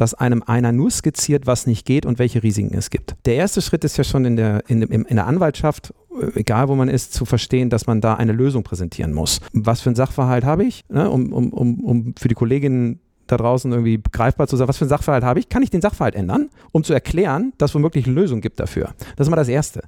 [0.00, 3.16] dass einem einer nur skizziert, was nicht geht und welche Risiken es gibt.
[3.26, 6.74] Der erste Schritt ist ja schon in der, in, in der Anwaltschaft äh, egal wo
[6.74, 9.40] man ist, zu verstehen, dass man da eine Lösung präsentieren muss.
[9.52, 13.36] Was für ein Sachverhalt habe ich, ne, um, um, um, um für die Kolleginnen da
[13.36, 16.14] draußen irgendwie greifbar zu sagen, was für ein Sachverhalt habe ich, kann ich den Sachverhalt
[16.14, 18.94] ändern, um zu erklären, dass es womöglich eine Lösung gibt dafür.
[19.16, 19.82] Das ist mal das Erste.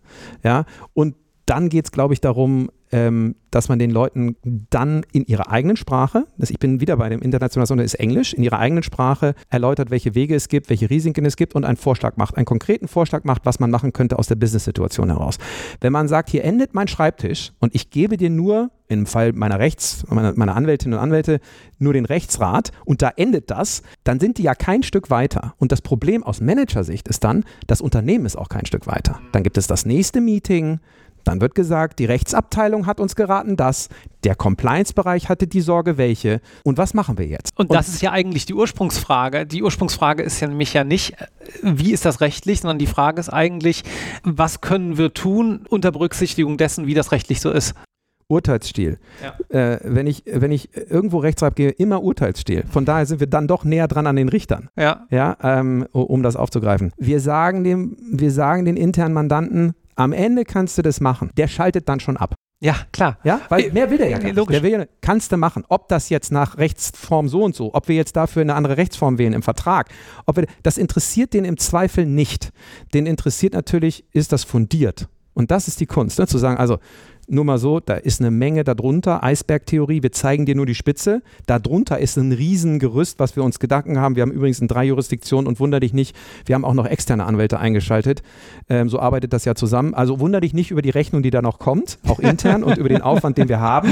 [0.45, 0.65] Ja?
[0.95, 4.37] Und dann geht es, glaube ich, darum, ähm, dass man den Leuten
[4.71, 8.33] dann in ihrer eigenen Sprache, das, ich bin wieder bei dem internationalen Sondern ist Englisch,
[8.35, 11.77] in ihrer eigenen Sprache erläutert, welche Wege es gibt, welche Risiken es gibt und einen
[11.77, 15.39] Vorschlag macht, einen konkreten Vorschlag macht, was man machen könnte aus der Business-Situation heraus.
[15.81, 19.59] Wenn man sagt, hier endet mein Schreibtisch und ich gebe dir nur, im Fall meiner
[19.59, 21.41] Rechts, meiner, meiner Anwältinnen und Anwälte,
[21.79, 25.55] nur den Rechtsrat und da endet das, dann sind die ja kein Stück weiter.
[25.59, 29.21] Und das Problem aus Managersicht ist dann, das Unternehmen ist auch kein Stück weiter.
[29.33, 30.79] Dann gibt es das nächste Meeting,
[31.25, 33.89] dann wird gesagt, die Rechtsabteilung hat uns geraten, das,
[34.25, 36.41] der Compliance-Bereich hatte die Sorge, welche.
[36.65, 37.53] Und was machen wir jetzt?
[37.57, 39.47] Und, und das ist ja eigentlich die Ursprungsfrage.
[39.47, 41.27] Die Ursprungsfrage ist ja nämlich ja nicht, äh,
[41.63, 43.83] wie ist das rechtlich, sondern die Frage ist eigentlich,
[44.23, 47.75] was können wir tun unter Berücksichtigung dessen, wie das rechtlich so ist.
[48.33, 48.99] Urteilsstil.
[49.23, 49.75] Ja.
[49.75, 52.65] Äh, wenn, ich, wenn ich irgendwo Rechtsrat gehe, immer Urteilsstil.
[52.71, 54.69] Von daher sind wir dann doch näher dran an den Richtern.
[54.77, 55.07] Ja.
[55.11, 56.93] Ja, ähm, um das aufzugreifen.
[56.97, 61.31] Wir sagen, dem, wir sagen den internen Mandanten, am Ende kannst du das machen.
[61.37, 62.35] Der schaltet dann schon ab.
[62.63, 63.19] Ja, klar.
[63.25, 64.51] Ja, weil mehr will der ja gar nicht.
[64.51, 65.65] Der will ja, kannst du machen.
[65.69, 69.19] Ob das jetzt nach Rechtsform so und so, ob wir jetzt dafür eine andere Rechtsform
[69.19, 69.91] wählen im Vertrag,
[70.27, 72.51] ob wir, das interessiert den im Zweifel nicht.
[72.95, 75.09] Den interessiert natürlich, ist das fundiert.
[75.35, 76.29] Und das ist die Kunst, ne?
[76.29, 76.79] zu sagen, also
[77.33, 81.23] nur mal so, da ist eine Menge darunter, Eisbergtheorie, wir zeigen dir nur die Spitze.
[81.47, 84.17] Darunter ist ein Riesengerüst, was wir uns Gedanken haben.
[84.17, 86.15] Wir haben übrigens in drei Jurisdiktionen und wunder dich nicht,
[86.47, 88.23] wir haben auch noch externe Anwälte eingeschaltet.
[88.69, 89.95] Ähm, so arbeitet das ja zusammen.
[89.95, 92.89] Also wunder dich nicht über die Rechnung, die da noch kommt, auch intern und über
[92.89, 93.89] den Aufwand, den wir haben.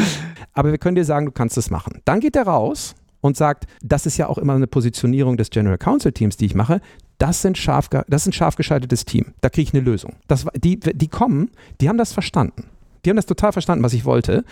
[0.53, 2.00] Aber wir können dir sagen, du kannst es machen.
[2.05, 5.79] Dann geht er raus und sagt, das ist ja auch immer eine Positionierung des General
[5.79, 6.81] Counsel Teams, die ich mache.
[7.18, 9.35] Das sind scharf, das ist ein scharf geschaltetes Team.
[9.40, 10.14] Da kriege ich eine Lösung.
[10.26, 11.50] Das, die, die kommen,
[11.81, 12.64] die haben das verstanden.
[13.04, 14.44] Die haben das total verstanden, was ich wollte.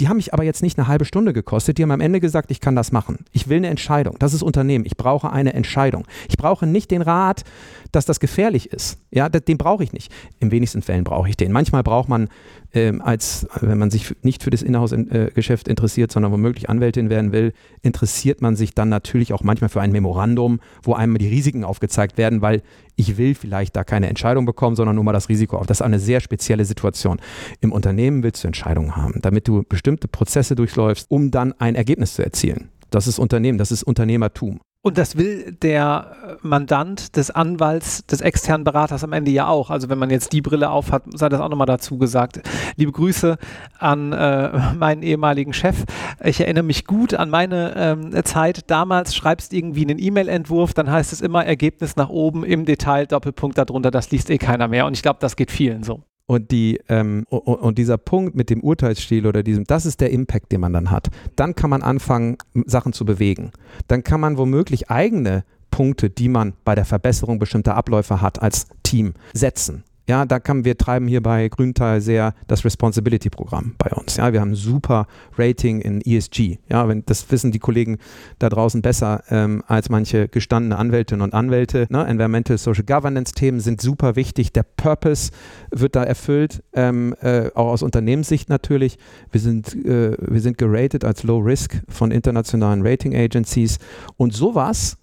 [0.00, 1.78] Die haben mich aber jetzt nicht eine halbe Stunde gekostet.
[1.78, 3.24] Die haben am Ende gesagt, ich kann das machen.
[3.32, 4.16] Ich will eine Entscheidung.
[4.18, 4.84] Das ist Unternehmen.
[4.84, 6.06] Ich brauche eine Entscheidung.
[6.28, 7.44] Ich brauche nicht den Rat,
[7.92, 8.98] dass das gefährlich ist.
[9.10, 10.12] Ja, den brauche ich nicht.
[10.38, 11.50] In wenigsten Fällen brauche ich den.
[11.52, 12.28] Manchmal braucht man,
[12.74, 17.54] ähm, als wenn man sich nicht für das Inhouse-Geschäft interessiert, sondern womöglich Anwältin werden will,
[17.82, 22.18] interessiert man sich dann natürlich auch manchmal für ein Memorandum, wo einem die Risiken aufgezeigt
[22.18, 22.62] werden, weil
[22.96, 25.66] ich will vielleicht da keine Entscheidung bekommen, sondern nur mal das Risiko auf.
[25.66, 27.18] Das ist eine sehr spezielle Situation.
[27.60, 27.85] Im Unternehmen
[28.22, 32.70] willst du Entscheidungen haben, damit du bestimmte Prozesse durchläufst, um dann ein Ergebnis zu erzielen.
[32.90, 34.60] Das ist Unternehmen, das ist Unternehmertum.
[34.86, 39.68] Und das will der Mandant des Anwalts, des externen Beraters am Ende ja auch.
[39.68, 42.40] Also wenn man jetzt die Brille aufhat, sei das auch nochmal dazu gesagt.
[42.76, 43.36] Liebe Grüße
[43.80, 45.84] an äh, meinen ehemaligen Chef.
[46.22, 48.70] Ich erinnere mich gut an meine ähm, Zeit.
[48.70, 53.58] Damals schreibst irgendwie einen E-Mail-Entwurf, dann heißt es immer Ergebnis nach oben im Detail, Doppelpunkt
[53.58, 54.86] darunter, das liest eh keiner mehr.
[54.86, 56.04] Und ich glaube, das geht vielen so.
[56.26, 60.50] Und, die, ähm, und, dieser Punkt mit dem Urteilsstil oder diesem, das ist der Impact,
[60.50, 61.08] den man dann hat.
[61.36, 62.36] Dann kann man anfangen,
[62.66, 63.52] Sachen zu bewegen.
[63.86, 68.66] Dann kann man womöglich eigene Punkte, die man bei der Verbesserung bestimmter Abläufe hat, als
[68.82, 69.84] Team setzen.
[70.08, 74.16] Ja, da kann, wir treiben hier bei Grüntal sehr das Responsibility-Programm bei uns.
[74.16, 76.58] Ja, wir haben super Rating in ESG.
[76.68, 77.98] Ja, wenn, das wissen die Kollegen
[78.38, 81.88] da draußen besser ähm, als manche gestandene Anwältinnen und Anwälte.
[81.90, 82.06] Ne?
[82.06, 84.52] Environmental Social Governance-Themen sind super wichtig.
[84.52, 85.32] Der Purpose
[85.72, 88.98] wird da erfüllt, ähm, äh, auch aus Unternehmenssicht natürlich.
[89.32, 93.78] Wir sind, äh, wir sind geratet als Low Risk von internationalen Rating Agencies
[94.16, 94.98] und sowas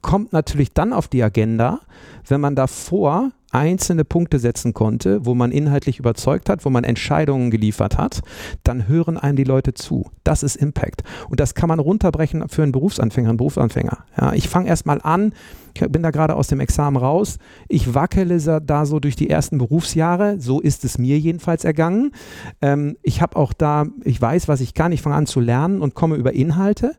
[0.00, 1.80] kommt natürlich dann auf die Agenda,
[2.28, 7.50] wenn man davor einzelne Punkte setzen konnte, wo man inhaltlich überzeugt hat, wo man Entscheidungen
[7.50, 8.20] geliefert hat,
[8.64, 10.10] dann hören einem die Leute zu.
[10.24, 11.02] Das ist Impact.
[11.28, 13.98] Und das kann man runterbrechen für einen Berufsanfänger, einen Berufsanfänger.
[14.20, 15.32] Ja, ich fange erstmal an,
[15.74, 17.38] ich bin da gerade aus dem Examen raus,
[17.68, 22.12] ich wackele da so durch die ersten Berufsjahre, so ist es mir jedenfalls ergangen.
[22.62, 25.80] Ähm, ich habe auch da, ich weiß, was ich kann, ich fange an zu lernen
[25.80, 26.92] und komme über Inhalte,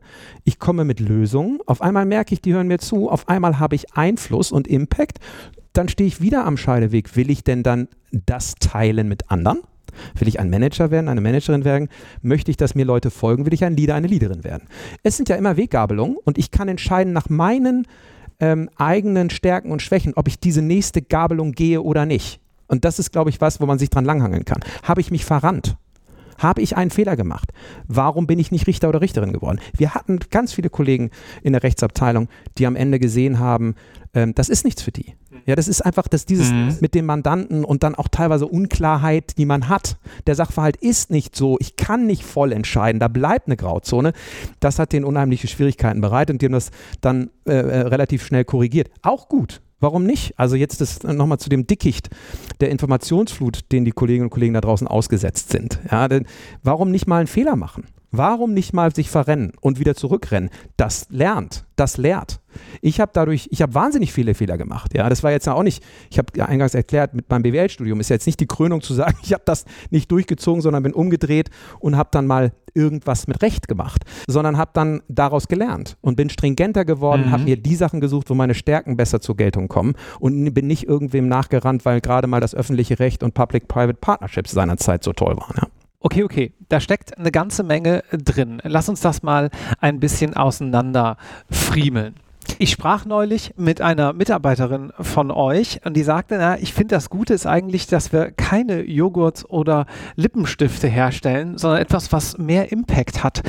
[0.44, 3.74] ich komme mit Lösungen, auf einmal merke ich, die hören mir zu, auf einmal habe
[3.74, 5.20] ich Einfluss und Impact,
[5.76, 7.16] dann stehe ich wieder am Scheideweg.
[7.16, 9.60] Will ich denn dann das teilen mit anderen?
[10.18, 11.88] Will ich ein Manager werden, eine Managerin werden?
[12.22, 13.46] Möchte ich, dass mir Leute folgen?
[13.46, 14.68] Will ich ein Leader, eine Leaderin werden?
[15.02, 17.86] Es sind ja immer Weggabelungen und ich kann entscheiden nach meinen
[18.40, 22.40] ähm, eigenen Stärken und Schwächen, ob ich diese nächste Gabelung gehe oder nicht.
[22.68, 24.60] Und das ist, glaube ich, was, wo man sich dran langhangeln kann.
[24.82, 25.76] Habe ich mich verrannt?
[26.38, 27.52] Habe ich einen Fehler gemacht?
[27.86, 29.60] Warum bin ich nicht Richter oder Richterin geworden?
[29.76, 31.10] Wir hatten ganz viele Kollegen
[31.42, 33.74] in der Rechtsabteilung, die am Ende gesehen haben,
[34.16, 35.14] ähm, das ist nichts für die.
[35.44, 36.78] Ja, das ist einfach das, dieses mhm.
[36.80, 39.98] mit dem Mandanten und dann auch teilweise Unklarheit, die man hat.
[40.26, 44.12] Der Sachverhalt ist nicht so, ich kann nicht voll entscheiden, da bleibt eine Grauzone.
[44.58, 46.70] Das hat den unheimliche Schwierigkeiten bereitet und die haben das
[47.02, 48.90] dann äh, äh relativ schnell korrigiert.
[49.02, 49.60] Auch gut.
[49.78, 50.38] Warum nicht?
[50.38, 52.08] Also jetzt ist nochmal zu dem Dickicht
[52.60, 55.78] der Informationsflut, den die Kolleginnen und Kollegen da draußen ausgesetzt sind.
[55.90, 56.26] Ja, denn
[56.62, 57.84] warum nicht mal einen Fehler machen?
[58.10, 60.50] Warum nicht mal sich verrennen und wieder zurückrennen?
[60.76, 62.40] Das lernt, das lehrt.
[62.80, 64.94] Ich habe dadurch, ich habe wahnsinnig viele Fehler gemacht.
[64.94, 68.08] Ja, das war jetzt auch nicht, ich habe ja eingangs erklärt, mit meinem BWL-Studium ist
[68.08, 71.96] jetzt nicht die Krönung zu sagen, ich habe das nicht durchgezogen, sondern bin umgedreht und
[71.96, 76.84] habe dann mal irgendwas mit Recht gemacht, sondern habe dann daraus gelernt und bin stringenter
[76.84, 77.30] geworden, mhm.
[77.32, 80.86] habe mir die Sachen gesucht, wo meine Stärken besser zur Geltung kommen und bin nicht
[80.86, 85.56] irgendwem nachgerannt, weil gerade mal das öffentliche Recht und Public-Private Partnerships seinerzeit so toll waren.
[85.56, 85.68] Ja.
[86.00, 88.60] Okay, okay, da steckt eine ganze Menge drin.
[88.64, 91.16] Lass uns das mal ein bisschen auseinander
[91.50, 92.14] friemeln.
[92.58, 97.10] Ich sprach neulich mit einer Mitarbeiterin von euch und die sagte, na, ich finde das
[97.10, 103.24] Gute ist eigentlich, dass wir keine Joghurts oder Lippenstifte herstellen, sondern etwas, was mehr Impact
[103.24, 103.42] hat.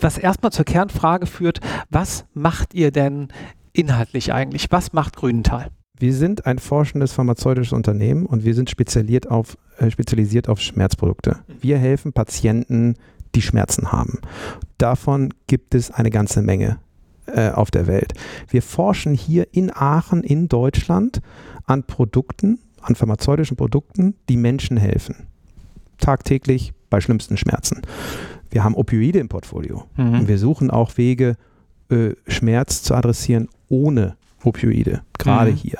[0.00, 3.28] Was erstmal zur Kernfrage führt, was macht ihr denn
[3.72, 4.70] inhaltlich eigentlich?
[4.70, 5.70] Was macht Grünenthal?
[5.98, 11.38] Wir sind ein forschendes pharmazeutisches Unternehmen und wir sind spezialisiert auf, äh, spezialisiert auf Schmerzprodukte.
[11.60, 12.96] Wir helfen Patienten,
[13.34, 14.18] die Schmerzen haben.
[14.78, 16.78] Davon gibt es eine ganze Menge
[17.26, 18.12] äh, auf der Welt.
[18.48, 21.20] Wir forschen hier in Aachen in Deutschland
[21.64, 25.28] an Produkten, an pharmazeutischen Produkten, die Menschen helfen.
[25.98, 27.82] Tagtäglich bei schlimmsten Schmerzen.
[28.50, 29.84] Wir haben Opioide im Portfolio.
[29.96, 30.20] Mhm.
[30.20, 31.36] Und wir suchen auch Wege,
[31.88, 35.56] äh, Schmerz zu adressieren ohne Opioide, gerade mhm.
[35.56, 35.78] hier.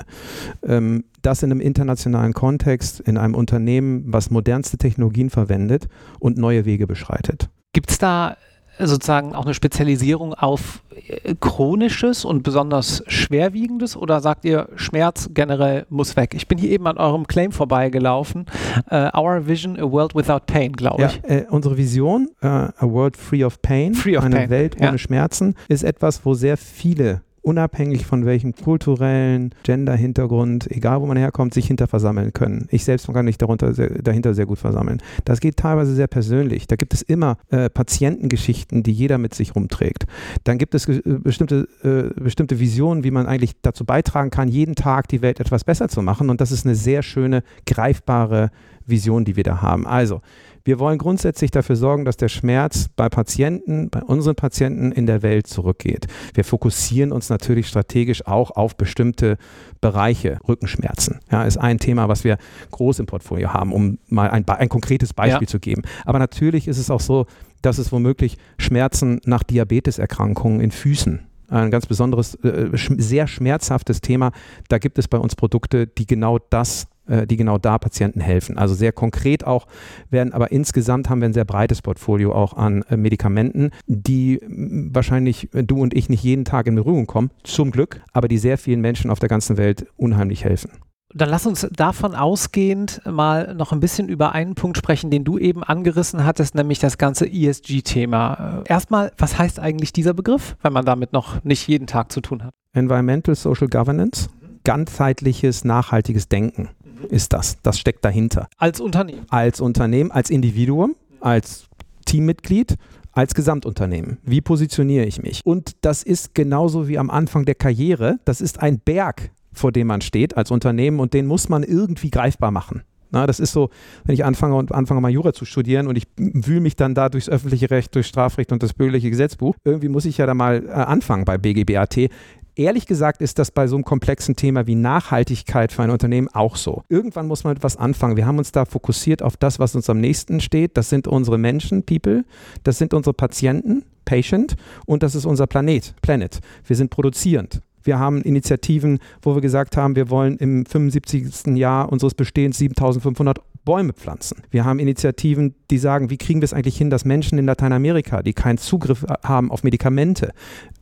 [0.63, 5.87] Ähm, das in einem internationalen Kontext, in einem Unternehmen, was modernste Technologien verwendet
[6.19, 7.49] und neue Wege beschreitet.
[7.73, 8.37] Gibt es da
[8.79, 15.85] sozusagen auch eine Spezialisierung auf äh, chronisches und besonders schwerwiegendes oder sagt ihr, Schmerz generell
[15.89, 16.33] muss weg?
[16.33, 18.45] Ich bin hier eben an eurem Claim vorbeigelaufen.
[18.91, 21.23] Uh, Our Vision, a World Without Pain, glaube ja, ich.
[21.23, 24.49] Äh, unsere Vision, uh, a World Free of Pain, free of eine pain.
[24.49, 24.97] Welt ohne ja.
[24.97, 31.53] Schmerzen, ist etwas, wo sehr viele unabhängig von welchem kulturellen Gender-Hintergrund, egal wo man herkommt,
[31.53, 32.67] sich hinter versammeln können.
[32.71, 35.01] Ich selbst kann mich darunter sehr, dahinter sehr gut versammeln.
[35.25, 36.67] Das geht teilweise sehr persönlich.
[36.67, 40.05] Da gibt es immer äh, Patientengeschichten, die jeder mit sich rumträgt.
[40.43, 44.75] Dann gibt es äh, bestimmte, äh, bestimmte Visionen, wie man eigentlich dazu beitragen kann, jeden
[44.75, 46.31] Tag die Welt etwas besser zu machen.
[46.31, 48.49] Und das ist eine sehr schöne, greifbare
[48.85, 49.87] Vision, die wir da haben.
[49.87, 50.21] Also,
[50.65, 55.21] wir wollen grundsätzlich dafür sorgen, dass der Schmerz bei Patienten, bei unseren Patienten in der
[55.21, 56.07] Welt zurückgeht.
[56.33, 59.37] Wir fokussieren uns natürlich strategisch auch auf bestimmte
[59.79, 60.39] Bereiche.
[60.47, 62.39] Rückenschmerzen ja, ist ein Thema, was wir
[62.71, 65.51] groß im Portfolio haben, um mal ein, ein konkretes Beispiel ja.
[65.51, 65.83] zu geben.
[66.03, 67.27] Aber natürlich ist es auch so,
[67.61, 74.31] dass es womöglich Schmerzen nach Diabeteserkrankungen in Füßen ein ganz besonderes, äh, sehr schmerzhaftes Thema.
[74.67, 78.57] Da gibt es bei uns Produkte, die genau das äh, die genau da Patienten helfen.
[78.57, 79.67] Also sehr konkret auch
[80.09, 85.53] werden, aber insgesamt haben wir ein sehr breites Portfolio auch an äh, Medikamenten, die wahrscheinlich
[85.53, 88.57] äh, du und ich nicht jeden Tag in Berührung kommen, zum Glück, aber die sehr
[88.57, 90.71] vielen Menschen auf der ganzen Welt unheimlich helfen.
[91.13, 95.37] Dann lass uns davon ausgehend mal noch ein bisschen über einen Punkt sprechen, den du
[95.37, 98.63] eben angerissen hattest, nämlich das ganze ESG-Thema.
[98.65, 102.43] Erstmal, was heißt eigentlich dieser Begriff, wenn man damit noch nicht jeden Tag zu tun
[102.43, 102.53] hat?
[102.73, 104.27] Environmental Social Governance,
[104.65, 106.69] ganzheitliches, nachhaltiges Denken
[107.09, 107.57] ist das.
[107.63, 108.47] Das steckt dahinter.
[108.57, 109.25] Als Unternehmen.
[109.29, 111.67] Als Unternehmen, als Individuum, als
[112.05, 112.75] Teammitglied,
[113.11, 114.17] als Gesamtunternehmen.
[114.23, 115.41] Wie positioniere ich mich?
[115.45, 118.19] Und das ist genauso wie am Anfang der Karriere.
[118.25, 122.11] Das ist ein Berg, vor dem man steht als Unternehmen und den muss man irgendwie
[122.11, 122.83] greifbar machen.
[123.11, 123.69] Na, das ist so,
[124.03, 127.09] wenn ich anfange und anfange mal Jura zu studieren und ich wühle mich dann da
[127.09, 129.55] durchs öffentliche Recht, durch Strafrecht und das bürgerliche Gesetzbuch.
[129.63, 132.09] Irgendwie muss ich ja da mal äh, anfangen bei BGBAT
[132.55, 136.55] ehrlich gesagt ist das bei so einem komplexen Thema wie Nachhaltigkeit für ein Unternehmen auch
[136.55, 136.83] so.
[136.89, 138.17] Irgendwann muss man etwas anfangen.
[138.17, 140.77] Wir haben uns da fokussiert auf das, was uns am nächsten steht.
[140.77, 142.23] Das sind unsere Menschen, People.
[142.63, 144.55] Das sind unsere Patienten, Patient.
[144.85, 146.39] Und das ist unser Planet, Planet.
[146.65, 147.61] Wir sind produzierend.
[147.85, 151.55] Wir haben Initiativen, wo wir gesagt haben, wir wollen im 75.
[151.55, 154.43] Jahr unseres Bestehens 7500 Bäume pflanzen.
[154.51, 158.21] Wir haben Initiativen, die sagen, wie kriegen wir es eigentlich hin, dass Menschen in Lateinamerika,
[158.21, 160.33] die keinen Zugriff haben auf Medikamente,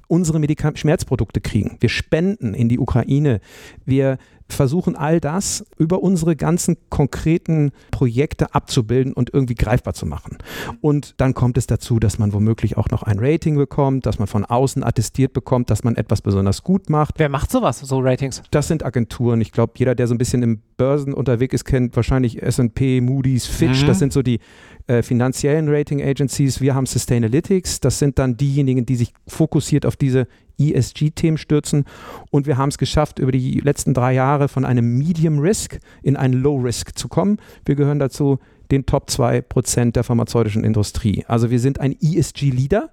[0.08, 1.78] unsere Medika Schmerzprodukte kriegen.
[1.80, 3.40] Wir spenden in die Ukraine.
[3.86, 4.18] Wir
[4.54, 10.38] versuchen all das über unsere ganzen konkreten Projekte abzubilden und irgendwie greifbar zu machen.
[10.82, 14.28] Und dann kommt es dazu, dass man womöglich auch noch ein Rating bekommt, dass man
[14.28, 17.16] von außen attestiert bekommt, dass man etwas besonders gut macht.
[17.18, 18.42] Wer macht sowas, so Ratings?
[18.52, 19.42] Das sind Agenturen.
[19.42, 23.46] Ich glaube, jeder, der so ein bisschen im Börsen unterwegs ist, kennt wahrscheinlich S&P, Moody's,
[23.46, 23.84] Fitch.
[23.84, 23.88] Mhm.
[23.88, 24.40] Das sind so die
[24.88, 26.60] äh, finanziellen Rating Agencies.
[26.60, 27.80] Wir haben Sustainalytics.
[27.80, 31.86] Das sind dann diejenigen, die sich fokussiert auf diese ESG-Themen stürzen.
[32.32, 36.16] Und wir haben es geschafft, über die letzten drei Jahre von einem Medium Risk in
[36.16, 37.38] ein Low Risk zu kommen.
[37.66, 38.40] Wir gehören dazu
[38.72, 41.24] den Top 2% der pharmazeutischen Industrie.
[41.28, 42.90] Also wir sind ein ESG-Leader.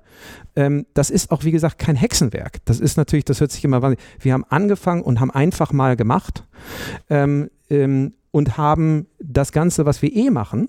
[0.54, 2.58] Ähm, das ist auch, wie gesagt, kein Hexenwerk.
[2.66, 4.04] Das ist natürlich, das hört sich immer wahnsinnig.
[4.20, 6.44] Wir haben angefangen und haben einfach mal gemacht
[7.08, 10.68] ähm, ähm, und haben das Ganze, was wir eh machen,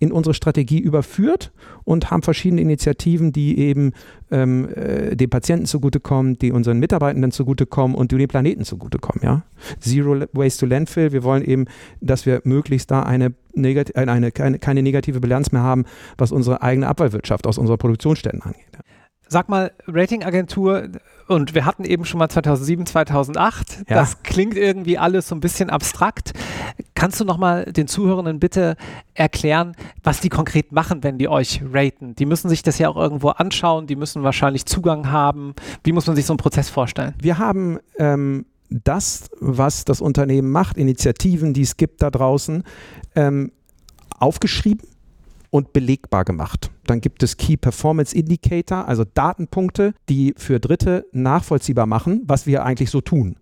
[0.00, 1.52] in unsere Strategie überführt
[1.84, 3.92] und haben verschiedene Initiativen, die eben
[4.30, 9.24] ähm, äh, den Patienten zugutekommen, die unseren Mitarbeitenden zugutekommen und die dem Planeten zugutekommen.
[9.24, 9.42] Ja?
[9.80, 11.12] Zero Waste to Landfill.
[11.12, 11.64] Wir wollen eben,
[12.00, 15.84] dass wir möglichst da eine, eine, eine keine, negative Bilanz mehr haben,
[16.16, 18.78] was unsere eigene Abfallwirtschaft aus unserer Produktionsstätten angeht.
[19.28, 20.88] Sag mal, Ratingagentur,
[21.28, 23.84] und wir hatten eben schon mal 2007, 2008.
[23.88, 23.96] Ja.
[23.96, 26.32] Das klingt irgendwie alles so ein bisschen abstrakt.
[26.94, 28.76] Kannst du noch mal den Zuhörenden bitte
[29.14, 32.14] erklären, was die konkret machen, wenn die euch raten?
[32.14, 35.54] Die müssen sich das ja auch irgendwo anschauen, die müssen wahrscheinlich Zugang haben.
[35.84, 37.14] Wie muss man sich so einen Prozess vorstellen?
[37.20, 42.64] Wir haben ähm, das, was das Unternehmen macht, Initiativen, die es gibt da draußen,
[43.14, 43.52] ähm,
[44.18, 44.88] aufgeschrieben
[45.50, 46.70] und belegbar gemacht.
[46.86, 52.64] Dann gibt es Key Performance Indicator, also Datenpunkte, die für Dritte nachvollziehbar machen, was wir
[52.64, 53.36] eigentlich so tun.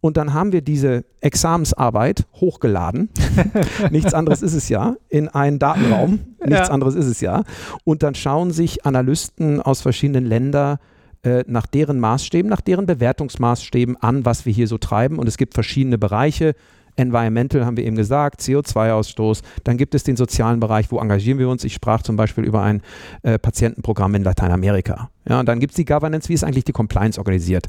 [0.00, 3.10] Und dann haben wir diese Examensarbeit hochgeladen.
[3.90, 6.20] Nichts anderes ist es ja, in einen Datenraum.
[6.44, 6.74] Nichts ja.
[6.74, 7.44] anderes ist es ja.
[7.84, 10.78] Und dann schauen sich Analysten aus verschiedenen Ländern
[11.22, 15.18] äh, nach deren Maßstäben, nach deren Bewertungsmaßstäben an, was wir hier so treiben.
[15.18, 16.54] Und es gibt verschiedene Bereiche,
[16.98, 19.42] Environmental haben wir eben gesagt, CO2-Ausstoß.
[19.64, 21.64] Dann gibt es den sozialen Bereich, wo engagieren wir uns.
[21.64, 22.82] Ich sprach zum Beispiel über ein
[23.22, 25.10] äh, Patientenprogramm in Lateinamerika.
[25.28, 27.66] Ja, und dann gibt es die Governance, wie ist eigentlich die Compliance organisiert?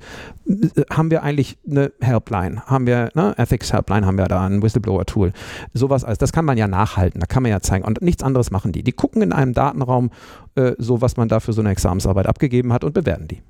[0.47, 2.65] Äh, haben wir eigentlich eine Helpline?
[2.65, 5.33] Haben wir, ne, Ethics Helpline haben wir da, ein Whistleblower-Tool.
[5.73, 7.85] Sowas alles, das kann man ja nachhalten, da kann man ja zeigen.
[7.85, 8.83] Und nichts anderes machen die.
[8.83, 10.09] Die gucken in einem Datenraum
[10.55, 13.41] äh, so, was man da für so eine Examensarbeit abgegeben hat und bewerten die.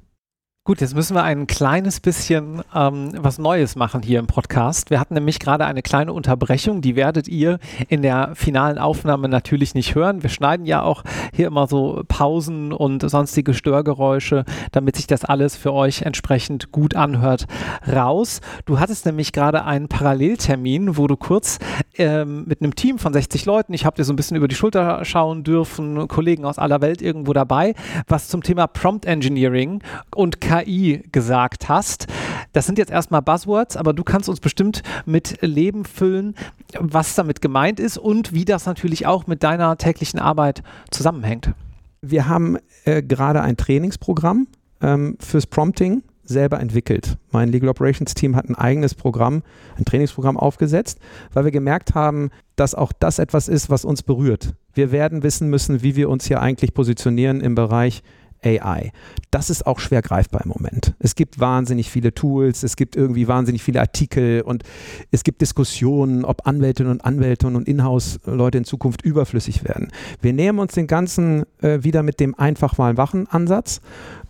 [0.69, 4.91] Gut, jetzt müssen wir ein kleines bisschen ähm, was Neues machen hier im Podcast.
[4.91, 9.73] Wir hatten nämlich gerade eine kleine Unterbrechung, die werdet ihr in der finalen Aufnahme natürlich
[9.73, 10.21] nicht hören.
[10.21, 11.03] Wir schneiden ja auch
[11.33, 16.95] hier immer so Pausen und sonstige Störgeräusche, damit sich das alles für euch entsprechend gut
[16.95, 17.47] anhört,
[17.91, 18.39] raus.
[18.65, 21.57] Du hattest nämlich gerade einen Paralleltermin, wo du kurz
[21.97, 24.53] ähm, mit einem Team von 60 Leuten, ich habe dir so ein bisschen über die
[24.53, 27.73] Schulter schauen dürfen, Kollegen aus aller Welt irgendwo dabei,
[28.07, 29.81] was zum Thema Prompt Engineering
[30.13, 32.07] und KI KI gesagt hast.
[32.53, 36.35] Das sind jetzt erstmal Buzzwords, aber du kannst uns bestimmt mit Leben füllen,
[36.79, 41.53] was damit gemeint ist und wie das natürlich auch mit deiner täglichen Arbeit zusammenhängt.
[42.01, 44.47] Wir haben äh, gerade ein Trainingsprogramm
[44.81, 47.17] ähm, fürs Prompting selber entwickelt.
[47.31, 49.41] Mein Legal Operations Team hat ein eigenes Programm,
[49.77, 50.99] ein Trainingsprogramm aufgesetzt,
[51.33, 54.53] weil wir gemerkt haben, dass auch das etwas ist, was uns berührt.
[54.73, 58.03] Wir werden wissen müssen, wie wir uns hier eigentlich positionieren im Bereich
[58.43, 58.91] AI.
[59.31, 60.95] Das ist auch schwer greifbar im Moment.
[60.99, 64.63] Es gibt wahnsinnig viele Tools, es gibt irgendwie wahnsinnig viele Artikel und
[65.11, 69.91] es gibt Diskussionen, ob Anwältinnen und Anwälte und Inhouse-Leute in Zukunft überflüssig werden.
[70.21, 73.81] Wir nähern uns den Ganzen äh, wieder mit dem Einfach-Wahl-Wachen-Ansatz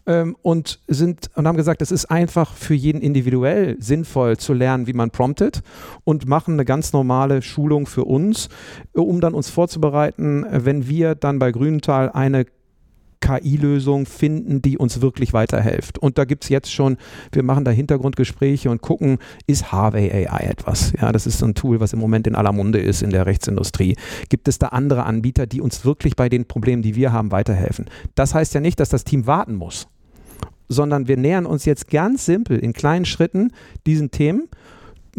[0.05, 4.88] ähm, und sind und haben gesagt, es ist einfach für jeden individuell sinnvoll zu lernen,
[4.88, 5.62] wie man promptet
[6.03, 8.49] und machen eine ganz normale Schulung für uns,
[8.93, 12.45] um dann uns vorzubereiten, wenn wir dann bei Grünenthal eine
[13.22, 15.99] KI-Lösung finden, die uns wirklich weiterhilft.
[15.99, 16.97] Und da gibt es jetzt schon,
[17.32, 19.17] wir machen da Hintergrundgespräche und gucken,
[19.47, 20.93] ist Harvey AI etwas?
[20.99, 23.26] Ja, das ist so ein Tool, was im Moment in aller Munde ist in der
[23.26, 23.95] Rechtsindustrie.
[24.30, 27.86] Gibt es da andere Anbieter, die uns wirklich bei den Problemen, die wir haben, weiterhelfen?
[28.15, 29.88] Das heißt ja nicht, dass das Team warten muss
[30.72, 33.51] sondern wir nähern uns jetzt ganz simpel in kleinen Schritten
[33.88, 34.47] diesen Themen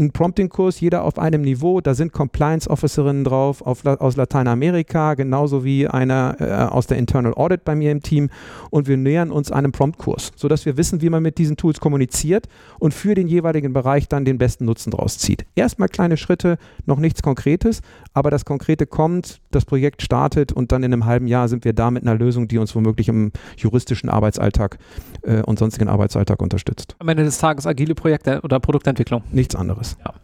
[0.00, 1.80] ein Prompting-Kurs, jeder auf einem Niveau.
[1.80, 7.64] Da sind Compliance-Officerinnen drauf auf, aus Lateinamerika, genauso wie einer äh, aus der Internal Audit
[7.64, 8.30] bei mir im Team.
[8.70, 12.48] Und wir nähern uns einem Prompt-Kurs, sodass wir wissen, wie man mit diesen Tools kommuniziert
[12.78, 15.44] und für den jeweiligen Bereich dann den besten Nutzen draus zieht.
[15.54, 17.82] Erstmal kleine Schritte, noch nichts Konkretes,
[18.14, 21.72] aber das Konkrete kommt, das Projekt startet und dann in einem halben Jahr sind wir
[21.72, 24.78] da mit einer Lösung, die uns womöglich im juristischen Arbeitsalltag
[25.22, 26.96] äh, und sonstigen Arbeitsalltag unterstützt.
[26.98, 29.22] Am Ende des Tages agile Projekte oder Produktentwicklung.
[29.30, 29.89] Nichts anderes.
[30.04, 30.14] Ja.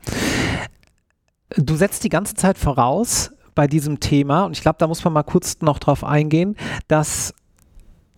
[1.57, 5.13] Du setzt die ganze Zeit voraus bei diesem Thema, und ich glaube, da muss man
[5.13, 6.57] mal kurz noch drauf eingehen,
[6.89, 7.35] dass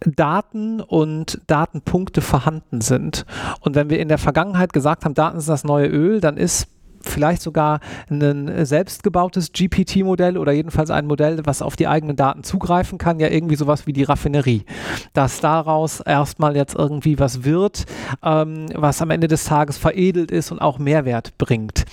[0.01, 3.24] Daten und Datenpunkte vorhanden sind.
[3.61, 6.68] Und wenn wir in der Vergangenheit gesagt haben, Daten sind das neue Öl, dann ist
[7.09, 7.80] vielleicht sogar
[8.11, 13.28] ein selbstgebautes GPT-Modell oder jedenfalls ein Modell, was auf die eigenen Daten zugreifen kann, ja
[13.28, 14.64] irgendwie sowas wie die Raffinerie.
[15.12, 17.84] Dass daraus erstmal jetzt irgendwie was wird,
[18.22, 21.84] ähm, was am Ende des Tages veredelt ist und auch Mehrwert bringt.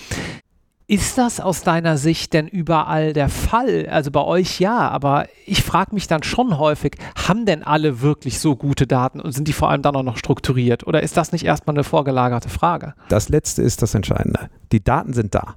[0.87, 3.87] Ist das aus deiner Sicht denn überall der Fall?
[3.89, 8.39] Also bei euch ja, aber ich frage mich dann schon häufig, haben denn alle wirklich
[8.39, 10.85] so gute Daten und sind die vor allem dann auch noch strukturiert?
[10.85, 12.93] Oder ist das nicht erstmal eine vorgelagerte Frage?
[13.09, 14.51] Das letzte ist das Entscheidende.
[14.71, 15.55] Die Daten sind da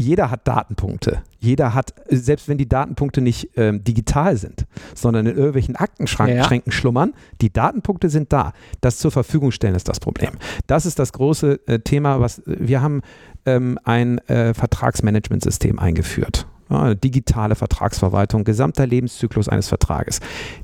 [0.00, 1.22] jeder hat Datenpunkte.
[1.40, 6.72] Jeder hat, selbst wenn die Datenpunkte nicht ähm, digital sind, sondern in irgendwelchen Aktenschränken ja.
[6.72, 8.52] schlummern, die Datenpunkte sind da.
[8.80, 10.30] Das zur Verfügung stellen ist das Problem.
[10.66, 13.02] Das ist das große äh, Thema, was wir haben
[13.44, 16.46] ähm, ein äh, Vertragsmanagementsystem eingeführt.
[16.70, 20.20] Ja, digitale Vertragsverwaltung, gesamter Lebenszyklus eines Vertrages.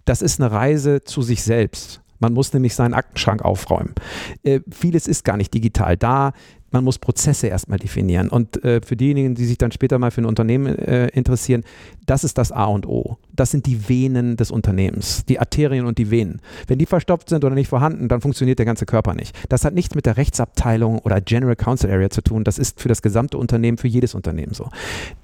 [0.07, 2.01] Das ist eine Reise zu sich selbst.
[2.21, 3.95] Man muss nämlich seinen Aktenschrank aufräumen.
[4.43, 6.33] Äh, vieles ist gar nicht digital da
[6.77, 8.29] man muss Prozesse erstmal definieren.
[8.29, 11.65] Und äh, für diejenigen, die sich dann später mal für ein Unternehmen äh, interessieren,
[12.05, 13.17] das ist das A und O.
[13.35, 16.41] Das sind die Venen des Unternehmens, die Arterien und die Venen.
[16.67, 19.35] Wenn die verstopft sind oder nicht vorhanden, dann funktioniert der ganze Körper nicht.
[19.49, 22.45] Das hat nichts mit der Rechtsabteilung oder General Counsel Area zu tun.
[22.45, 24.69] Das ist für das gesamte Unternehmen, für jedes Unternehmen so.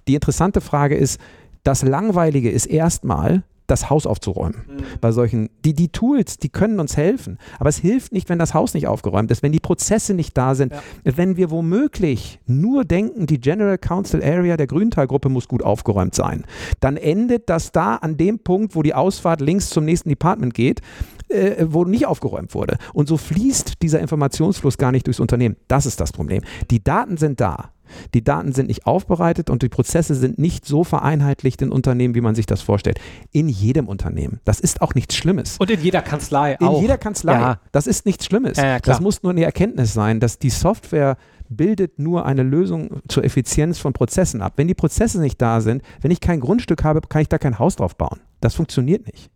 [0.09, 1.20] Die interessante Frage ist,
[1.64, 4.62] das Langweilige ist erstmal, das Haus aufzuräumen.
[4.68, 4.82] Mhm.
[5.00, 8.54] Bei solchen, die, die Tools, die können uns helfen, aber es hilft nicht, wenn das
[8.54, 10.82] Haus nicht aufgeräumt ist, wenn die Prozesse nicht da sind, ja.
[11.16, 16.44] wenn wir womöglich nur denken, die General Council Area der Grüntalgruppe muss gut aufgeräumt sein,
[16.80, 20.80] dann endet das da an dem Punkt, wo die Ausfahrt links zum nächsten Department geht,
[21.28, 22.76] äh, wo nicht aufgeräumt wurde.
[22.92, 25.56] Und so fließt dieser Informationsfluss gar nicht durchs Unternehmen.
[25.66, 26.42] Das ist das Problem.
[26.70, 27.70] Die Daten sind da.
[28.14, 32.20] Die Daten sind nicht aufbereitet und die Prozesse sind nicht so vereinheitlicht in Unternehmen, wie
[32.20, 33.01] man sich das vorstellt.
[33.30, 34.40] In jedem Unternehmen.
[34.45, 35.57] Das ist auch nichts Schlimmes.
[35.59, 36.76] Und in jeder Kanzlei auch.
[36.76, 37.32] In jeder Kanzlei.
[37.32, 37.61] Ja.
[37.72, 38.57] Das ist nichts Schlimmes.
[38.59, 41.16] Ja, das muss nur eine Erkenntnis sein, dass die Software
[41.49, 44.55] bildet nur eine Lösung zur Effizienz von Prozessen ab.
[44.57, 47.59] Wenn die Prozesse nicht da sind, wenn ich kein Grundstück habe, kann ich da kein
[47.59, 48.20] Haus drauf bauen.
[48.40, 49.30] Das funktioniert nicht.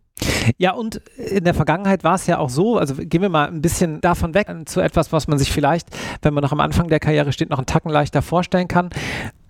[0.57, 3.61] Ja, und in der Vergangenheit war es ja auch so, also gehen wir mal ein
[3.61, 5.87] bisschen davon weg zu etwas, was man sich vielleicht,
[6.21, 8.89] wenn man noch am Anfang der Karriere steht, noch einen Tacken leichter vorstellen kann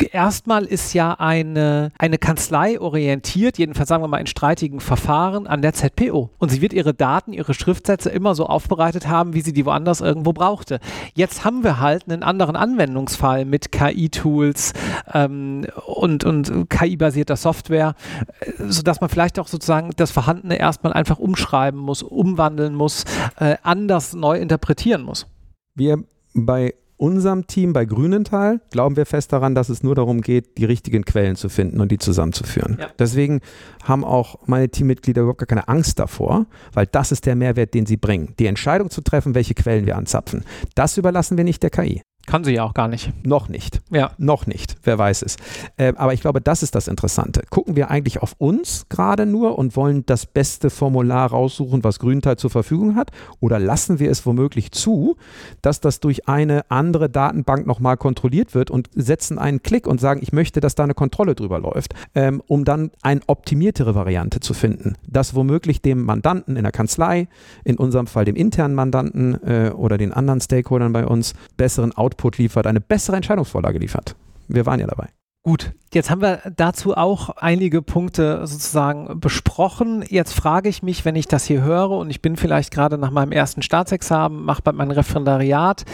[0.03, 5.61] erstmal ist ja eine, eine Kanzlei orientiert, jedenfalls sagen wir mal in streitigen Verfahren, an
[5.61, 6.29] der ZPO.
[6.37, 10.01] Und sie wird ihre Daten, ihre Schriftsätze immer so aufbereitet haben, wie sie die woanders
[10.01, 10.79] irgendwo brauchte.
[11.15, 14.73] Jetzt haben wir halt einen anderen Anwendungsfall mit KI-Tools
[15.13, 17.95] ähm, und, und KI-basierter Software,
[18.39, 23.03] äh, sodass man vielleicht auch sozusagen das Vorhandene erstmal einfach umschreiben muss, umwandeln muss,
[23.39, 25.27] äh, anders neu interpretieren muss.
[25.75, 30.57] Wir bei unserem Team bei Grünenthal glauben wir fest daran, dass es nur darum geht,
[30.57, 32.77] die richtigen Quellen zu finden und die zusammenzuführen.
[32.79, 32.87] Ja.
[32.99, 33.41] Deswegen
[33.83, 37.85] haben auch meine Teammitglieder überhaupt gar keine Angst davor, weil das ist der Mehrwert, den
[37.85, 38.33] sie bringen.
[38.39, 40.43] Die Entscheidung zu treffen, welche Quellen wir anzapfen,
[40.75, 42.01] das überlassen wir nicht der KI.
[42.28, 43.13] Kann sie ja auch gar nicht.
[43.25, 43.82] Noch nicht.
[43.89, 44.11] Ja.
[44.17, 44.75] Noch nicht.
[44.84, 45.38] Wer weiß es.
[45.78, 47.41] Äh, aber ich glaube, das ist das Interessante.
[47.49, 52.36] Gucken wir eigentlich auf uns gerade nur und wollen das beste Formular raussuchen, was Grünteil
[52.36, 53.11] zur Verfügung hat?
[53.39, 55.15] Oder lassen wir es womöglich zu,
[55.61, 60.19] dass das durch eine andere Datenbank nochmal kontrolliert wird und setzen einen Klick und sagen,
[60.21, 64.53] ich möchte, dass da eine Kontrolle drüber läuft, ähm, um dann eine optimiertere Variante zu
[64.53, 67.30] finden, das womöglich dem Mandanten in der Kanzlei,
[67.63, 72.16] in unserem Fall dem internen Mandanten äh, oder den anderen Stakeholdern bei uns, besseren Output
[72.38, 74.15] liefert, eine bessere Entscheidungsvorlage liefert.
[74.47, 75.09] Wir waren ja dabei.
[75.43, 80.03] Gut, jetzt haben wir dazu auch einige Punkte sozusagen besprochen.
[80.09, 83.11] Jetzt frage ich mich, wenn ich das hier höre und ich bin vielleicht gerade nach
[83.11, 85.86] meinem ersten Staatsexamen, mache bei meinem Referendariat,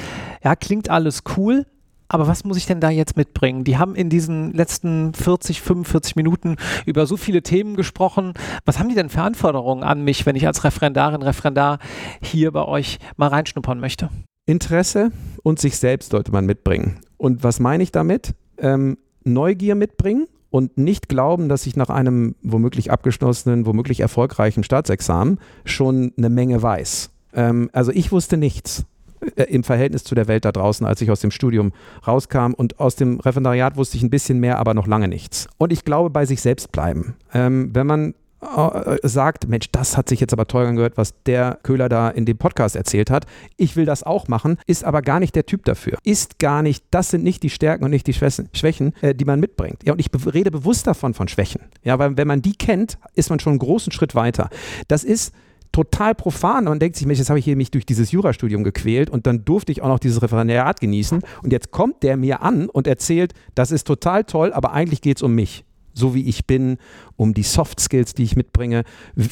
[0.44, 1.68] ja, klingt alles cool,
[2.08, 3.64] aber was muss ich denn da jetzt mitbringen?
[3.64, 8.34] Die haben in diesen letzten 40, 45 Minuten über so viele Themen gesprochen.
[8.66, 11.80] Was haben die denn für Anforderungen an mich, wenn ich als Referendarin, Referendar
[12.22, 14.10] hier bei euch mal reinschnuppern möchte?
[14.46, 15.12] Interesse
[15.44, 17.00] und sich selbst sollte man mitbringen.
[17.18, 18.36] Und was meine ich damit?
[18.58, 25.40] Ähm, Neugier mitbringen und nicht glauben, dass ich nach einem womöglich abgeschlossenen, womöglich erfolgreichen Staatsexamen
[25.66, 27.10] schon eine Menge weiß.
[27.34, 28.86] Ähm, also ich wusste nichts
[29.36, 31.72] äh, im Verhältnis zu der Welt da draußen, als ich aus dem Studium
[32.06, 32.54] rauskam.
[32.54, 35.48] Und aus dem Referendariat wusste ich ein bisschen mehr, aber noch lange nichts.
[35.58, 37.16] Und ich glaube, bei sich selbst bleiben.
[37.34, 38.14] Ähm, wenn man
[39.04, 42.38] sagt, Mensch, das hat sich jetzt aber toll angehört, was der Köhler da in dem
[42.38, 43.26] Podcast erzählt hat.
[43.58, 45.98] Ich will das auch machen, ist aber gar nicht der Typ dafür.
[46.04, 49.40] Ist gar nicht, das sind nicht die Stärken und nicht die Schwächen, äh, die man
[49.40, 49.84] mitbringt.
[49.84, 51.62] Ja, und ich rede bewusst davon von Schwächen.
[51.84, 54.50] Ja, weil wenn man die kennt, ist man schon einen großen Schritt weiter.
[54.88, 55.34] Das ist
[55.72, 56.66] total profan.
[56.66, 59.44] Man denkt sich, Mensch, jetzt habe ich hier mich durch dieses Jurastudium gequält und dann
[59.44, 61.22] durfte ich auch noch dieses Referendariat genießen.
[61.42, 65.18] Und jetzt kommt der mir an und erzählt, das ist total toll, aber eigentlich geht
[65.18, 66.78] es um mich so wie ich bin,
[67.16, 68.84] um die Soft Skills, die ich mitbringe.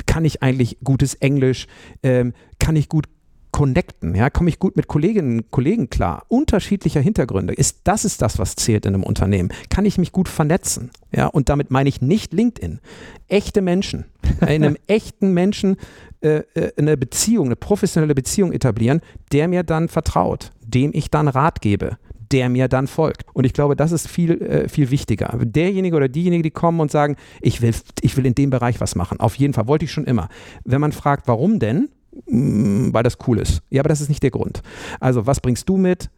[0.05, 1.67] Kann ich eigentlich gutes Englisch?
[2.03, 3.07] Ähm, kann ich gut
[3.51, 4.15] connecten?
[4.15, 6.23] Ja, komme ich gut mit Kolleginnen und Kollegen klar?
[6.29, 7.53] Unterschiedlicher Hintergründe.
[7.53, 9.49] Ist das ist das, was zählt in einem Unternehmen?
[9.69, 10.91] Kann ich mich gut vernetzen?
[11.15, 12.79] Ja, und damit meine ich nicht LinkedIn.
[13.27, 14.05] Echte Menschen.
[14.41, 15.77] In einem echten Menschen
[16.21, 19.01] äh, äh, eine Beziehung, eine professionelle Beziehung etablieren,
[19.31, 21.97] der mir dann vertraut, dem ich dann Rat gebe,
[22.31, 23.25] der mir dann folgt.
[23.33, 25.37] Und ich glaube, das ist viel, äh, viel wichtiger.
[25.41, 28.95] Derjenige oder diejenige, die kommen und sagen, ich will, ich will in dem Bereich was
[28.95, 29.19] machen.
[29.19, 30.29] Auf jeden Fall, wollte ich schon immer.
[30.63, 31.89] Wenn man fragt, warum denn?
[32.27, 33.61] Mm, weil das cool ist.
[33.69, 34.61] Ja, aber das ist nicht der Grund.
[34.99, 36.09] Also, was bringst du mit,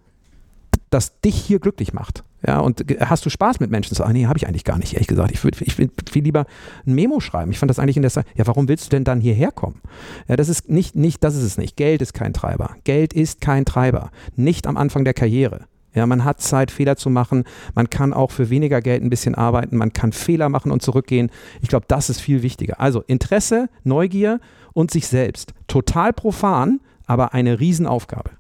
[0.89, 2.24] das dich hier glücklich macht?
[2.45, 3.95] Ja, und hast du Spaß mit Menschen?
[3.95, 5.32] So, ah, nee, habe ich eigentlich gar nicht, ehrlich gesagt.
[5.32, 6.45] Ich würde ich würd viel lieber
[6.86, 7.51] ein Memo schreiben.
[7.51, 9.80] Ich fand das eigentlich in der Zeit, ja, warum willst du denn dann hierher kommen?
[10.28, 11.78] Ja, das ist nicht, nicht, das ist es nicht.
[11.78, 12.76] Geld ist kein Treiber.
[12.84, 14.11] Geld ist kein Treiber.
[14.36, 15.68] Nicht am Anfang der Karriere.
[15.93, 17.43] Ja, man hat Zeit, Fehler zu machen.
[17.75, 19.77] Man kann auch für weniger Geld ein bisschen arbeiten.
[19.77, 21.29] Man kann Fehler machen und zurückgehen.
[21.61, 22.79] Ich glaube, das ist viel wichtiger.
[22.79, 24.39] Also Interesse, Neugier
[24.73, 25.53] und sich selbst.
[25.67, 28.31] Total profan, aber eine Riesenaufgabe.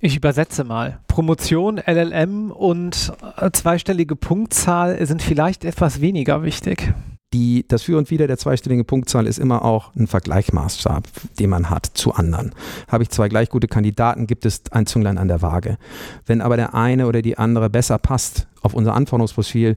[0.00, 1.00] Ich übersetze mal.
[1.08, 6.92] Promotion, LLM und äh, zweistellige Punktzahl sind vielleicht etwas weniger wichtig
[7.32, 11.04] die, das Für und Wider der zweistelligen Punktzahl ist immer auch ein Vergleichsmaßstab,
[11.38, 12.54] den man hat zu anderen.
[12.88, 15.76] Habe ich zwei gleich gute Kandidaten, gibt es ein Zünglein an der Waage.
[16.24, 19.76] Wenn aber der eine oder die andere besser passt auf unser Anforderungsprofil,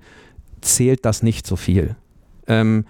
[0.62, 1.96] zählt das nicht so viel.
[2.48, 2.86] Ähm,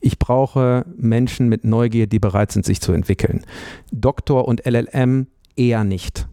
[0.00, 3.44] ich brauche Menschen mit Neugier, die bereit sind, sich zu entwickeln.
[3.92, 5.26] Doktor und LLM
[5.56, 6.26] eher nicht.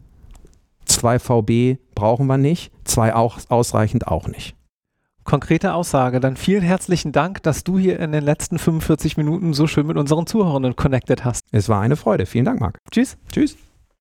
[0.86, 4.57] 2 VB brauchen wir nicht, 2 auch ausreichend auch nicht
[5.28, 6.20] konkrete Aussage.
[6.20, 9.98] Dann vielen herzlichen Dank, dass du hier in den letzten 45 Minuten so schön mit
[9.98, 11.46] unseren Zuhörern connected hast.
[11.52, 12.26] Es war eine Freude.
[12.26, 12.80] Vielen Dank, Marc.
[12.90, 13.18] Tschüss.
[13.32, 13.56] Tschüss.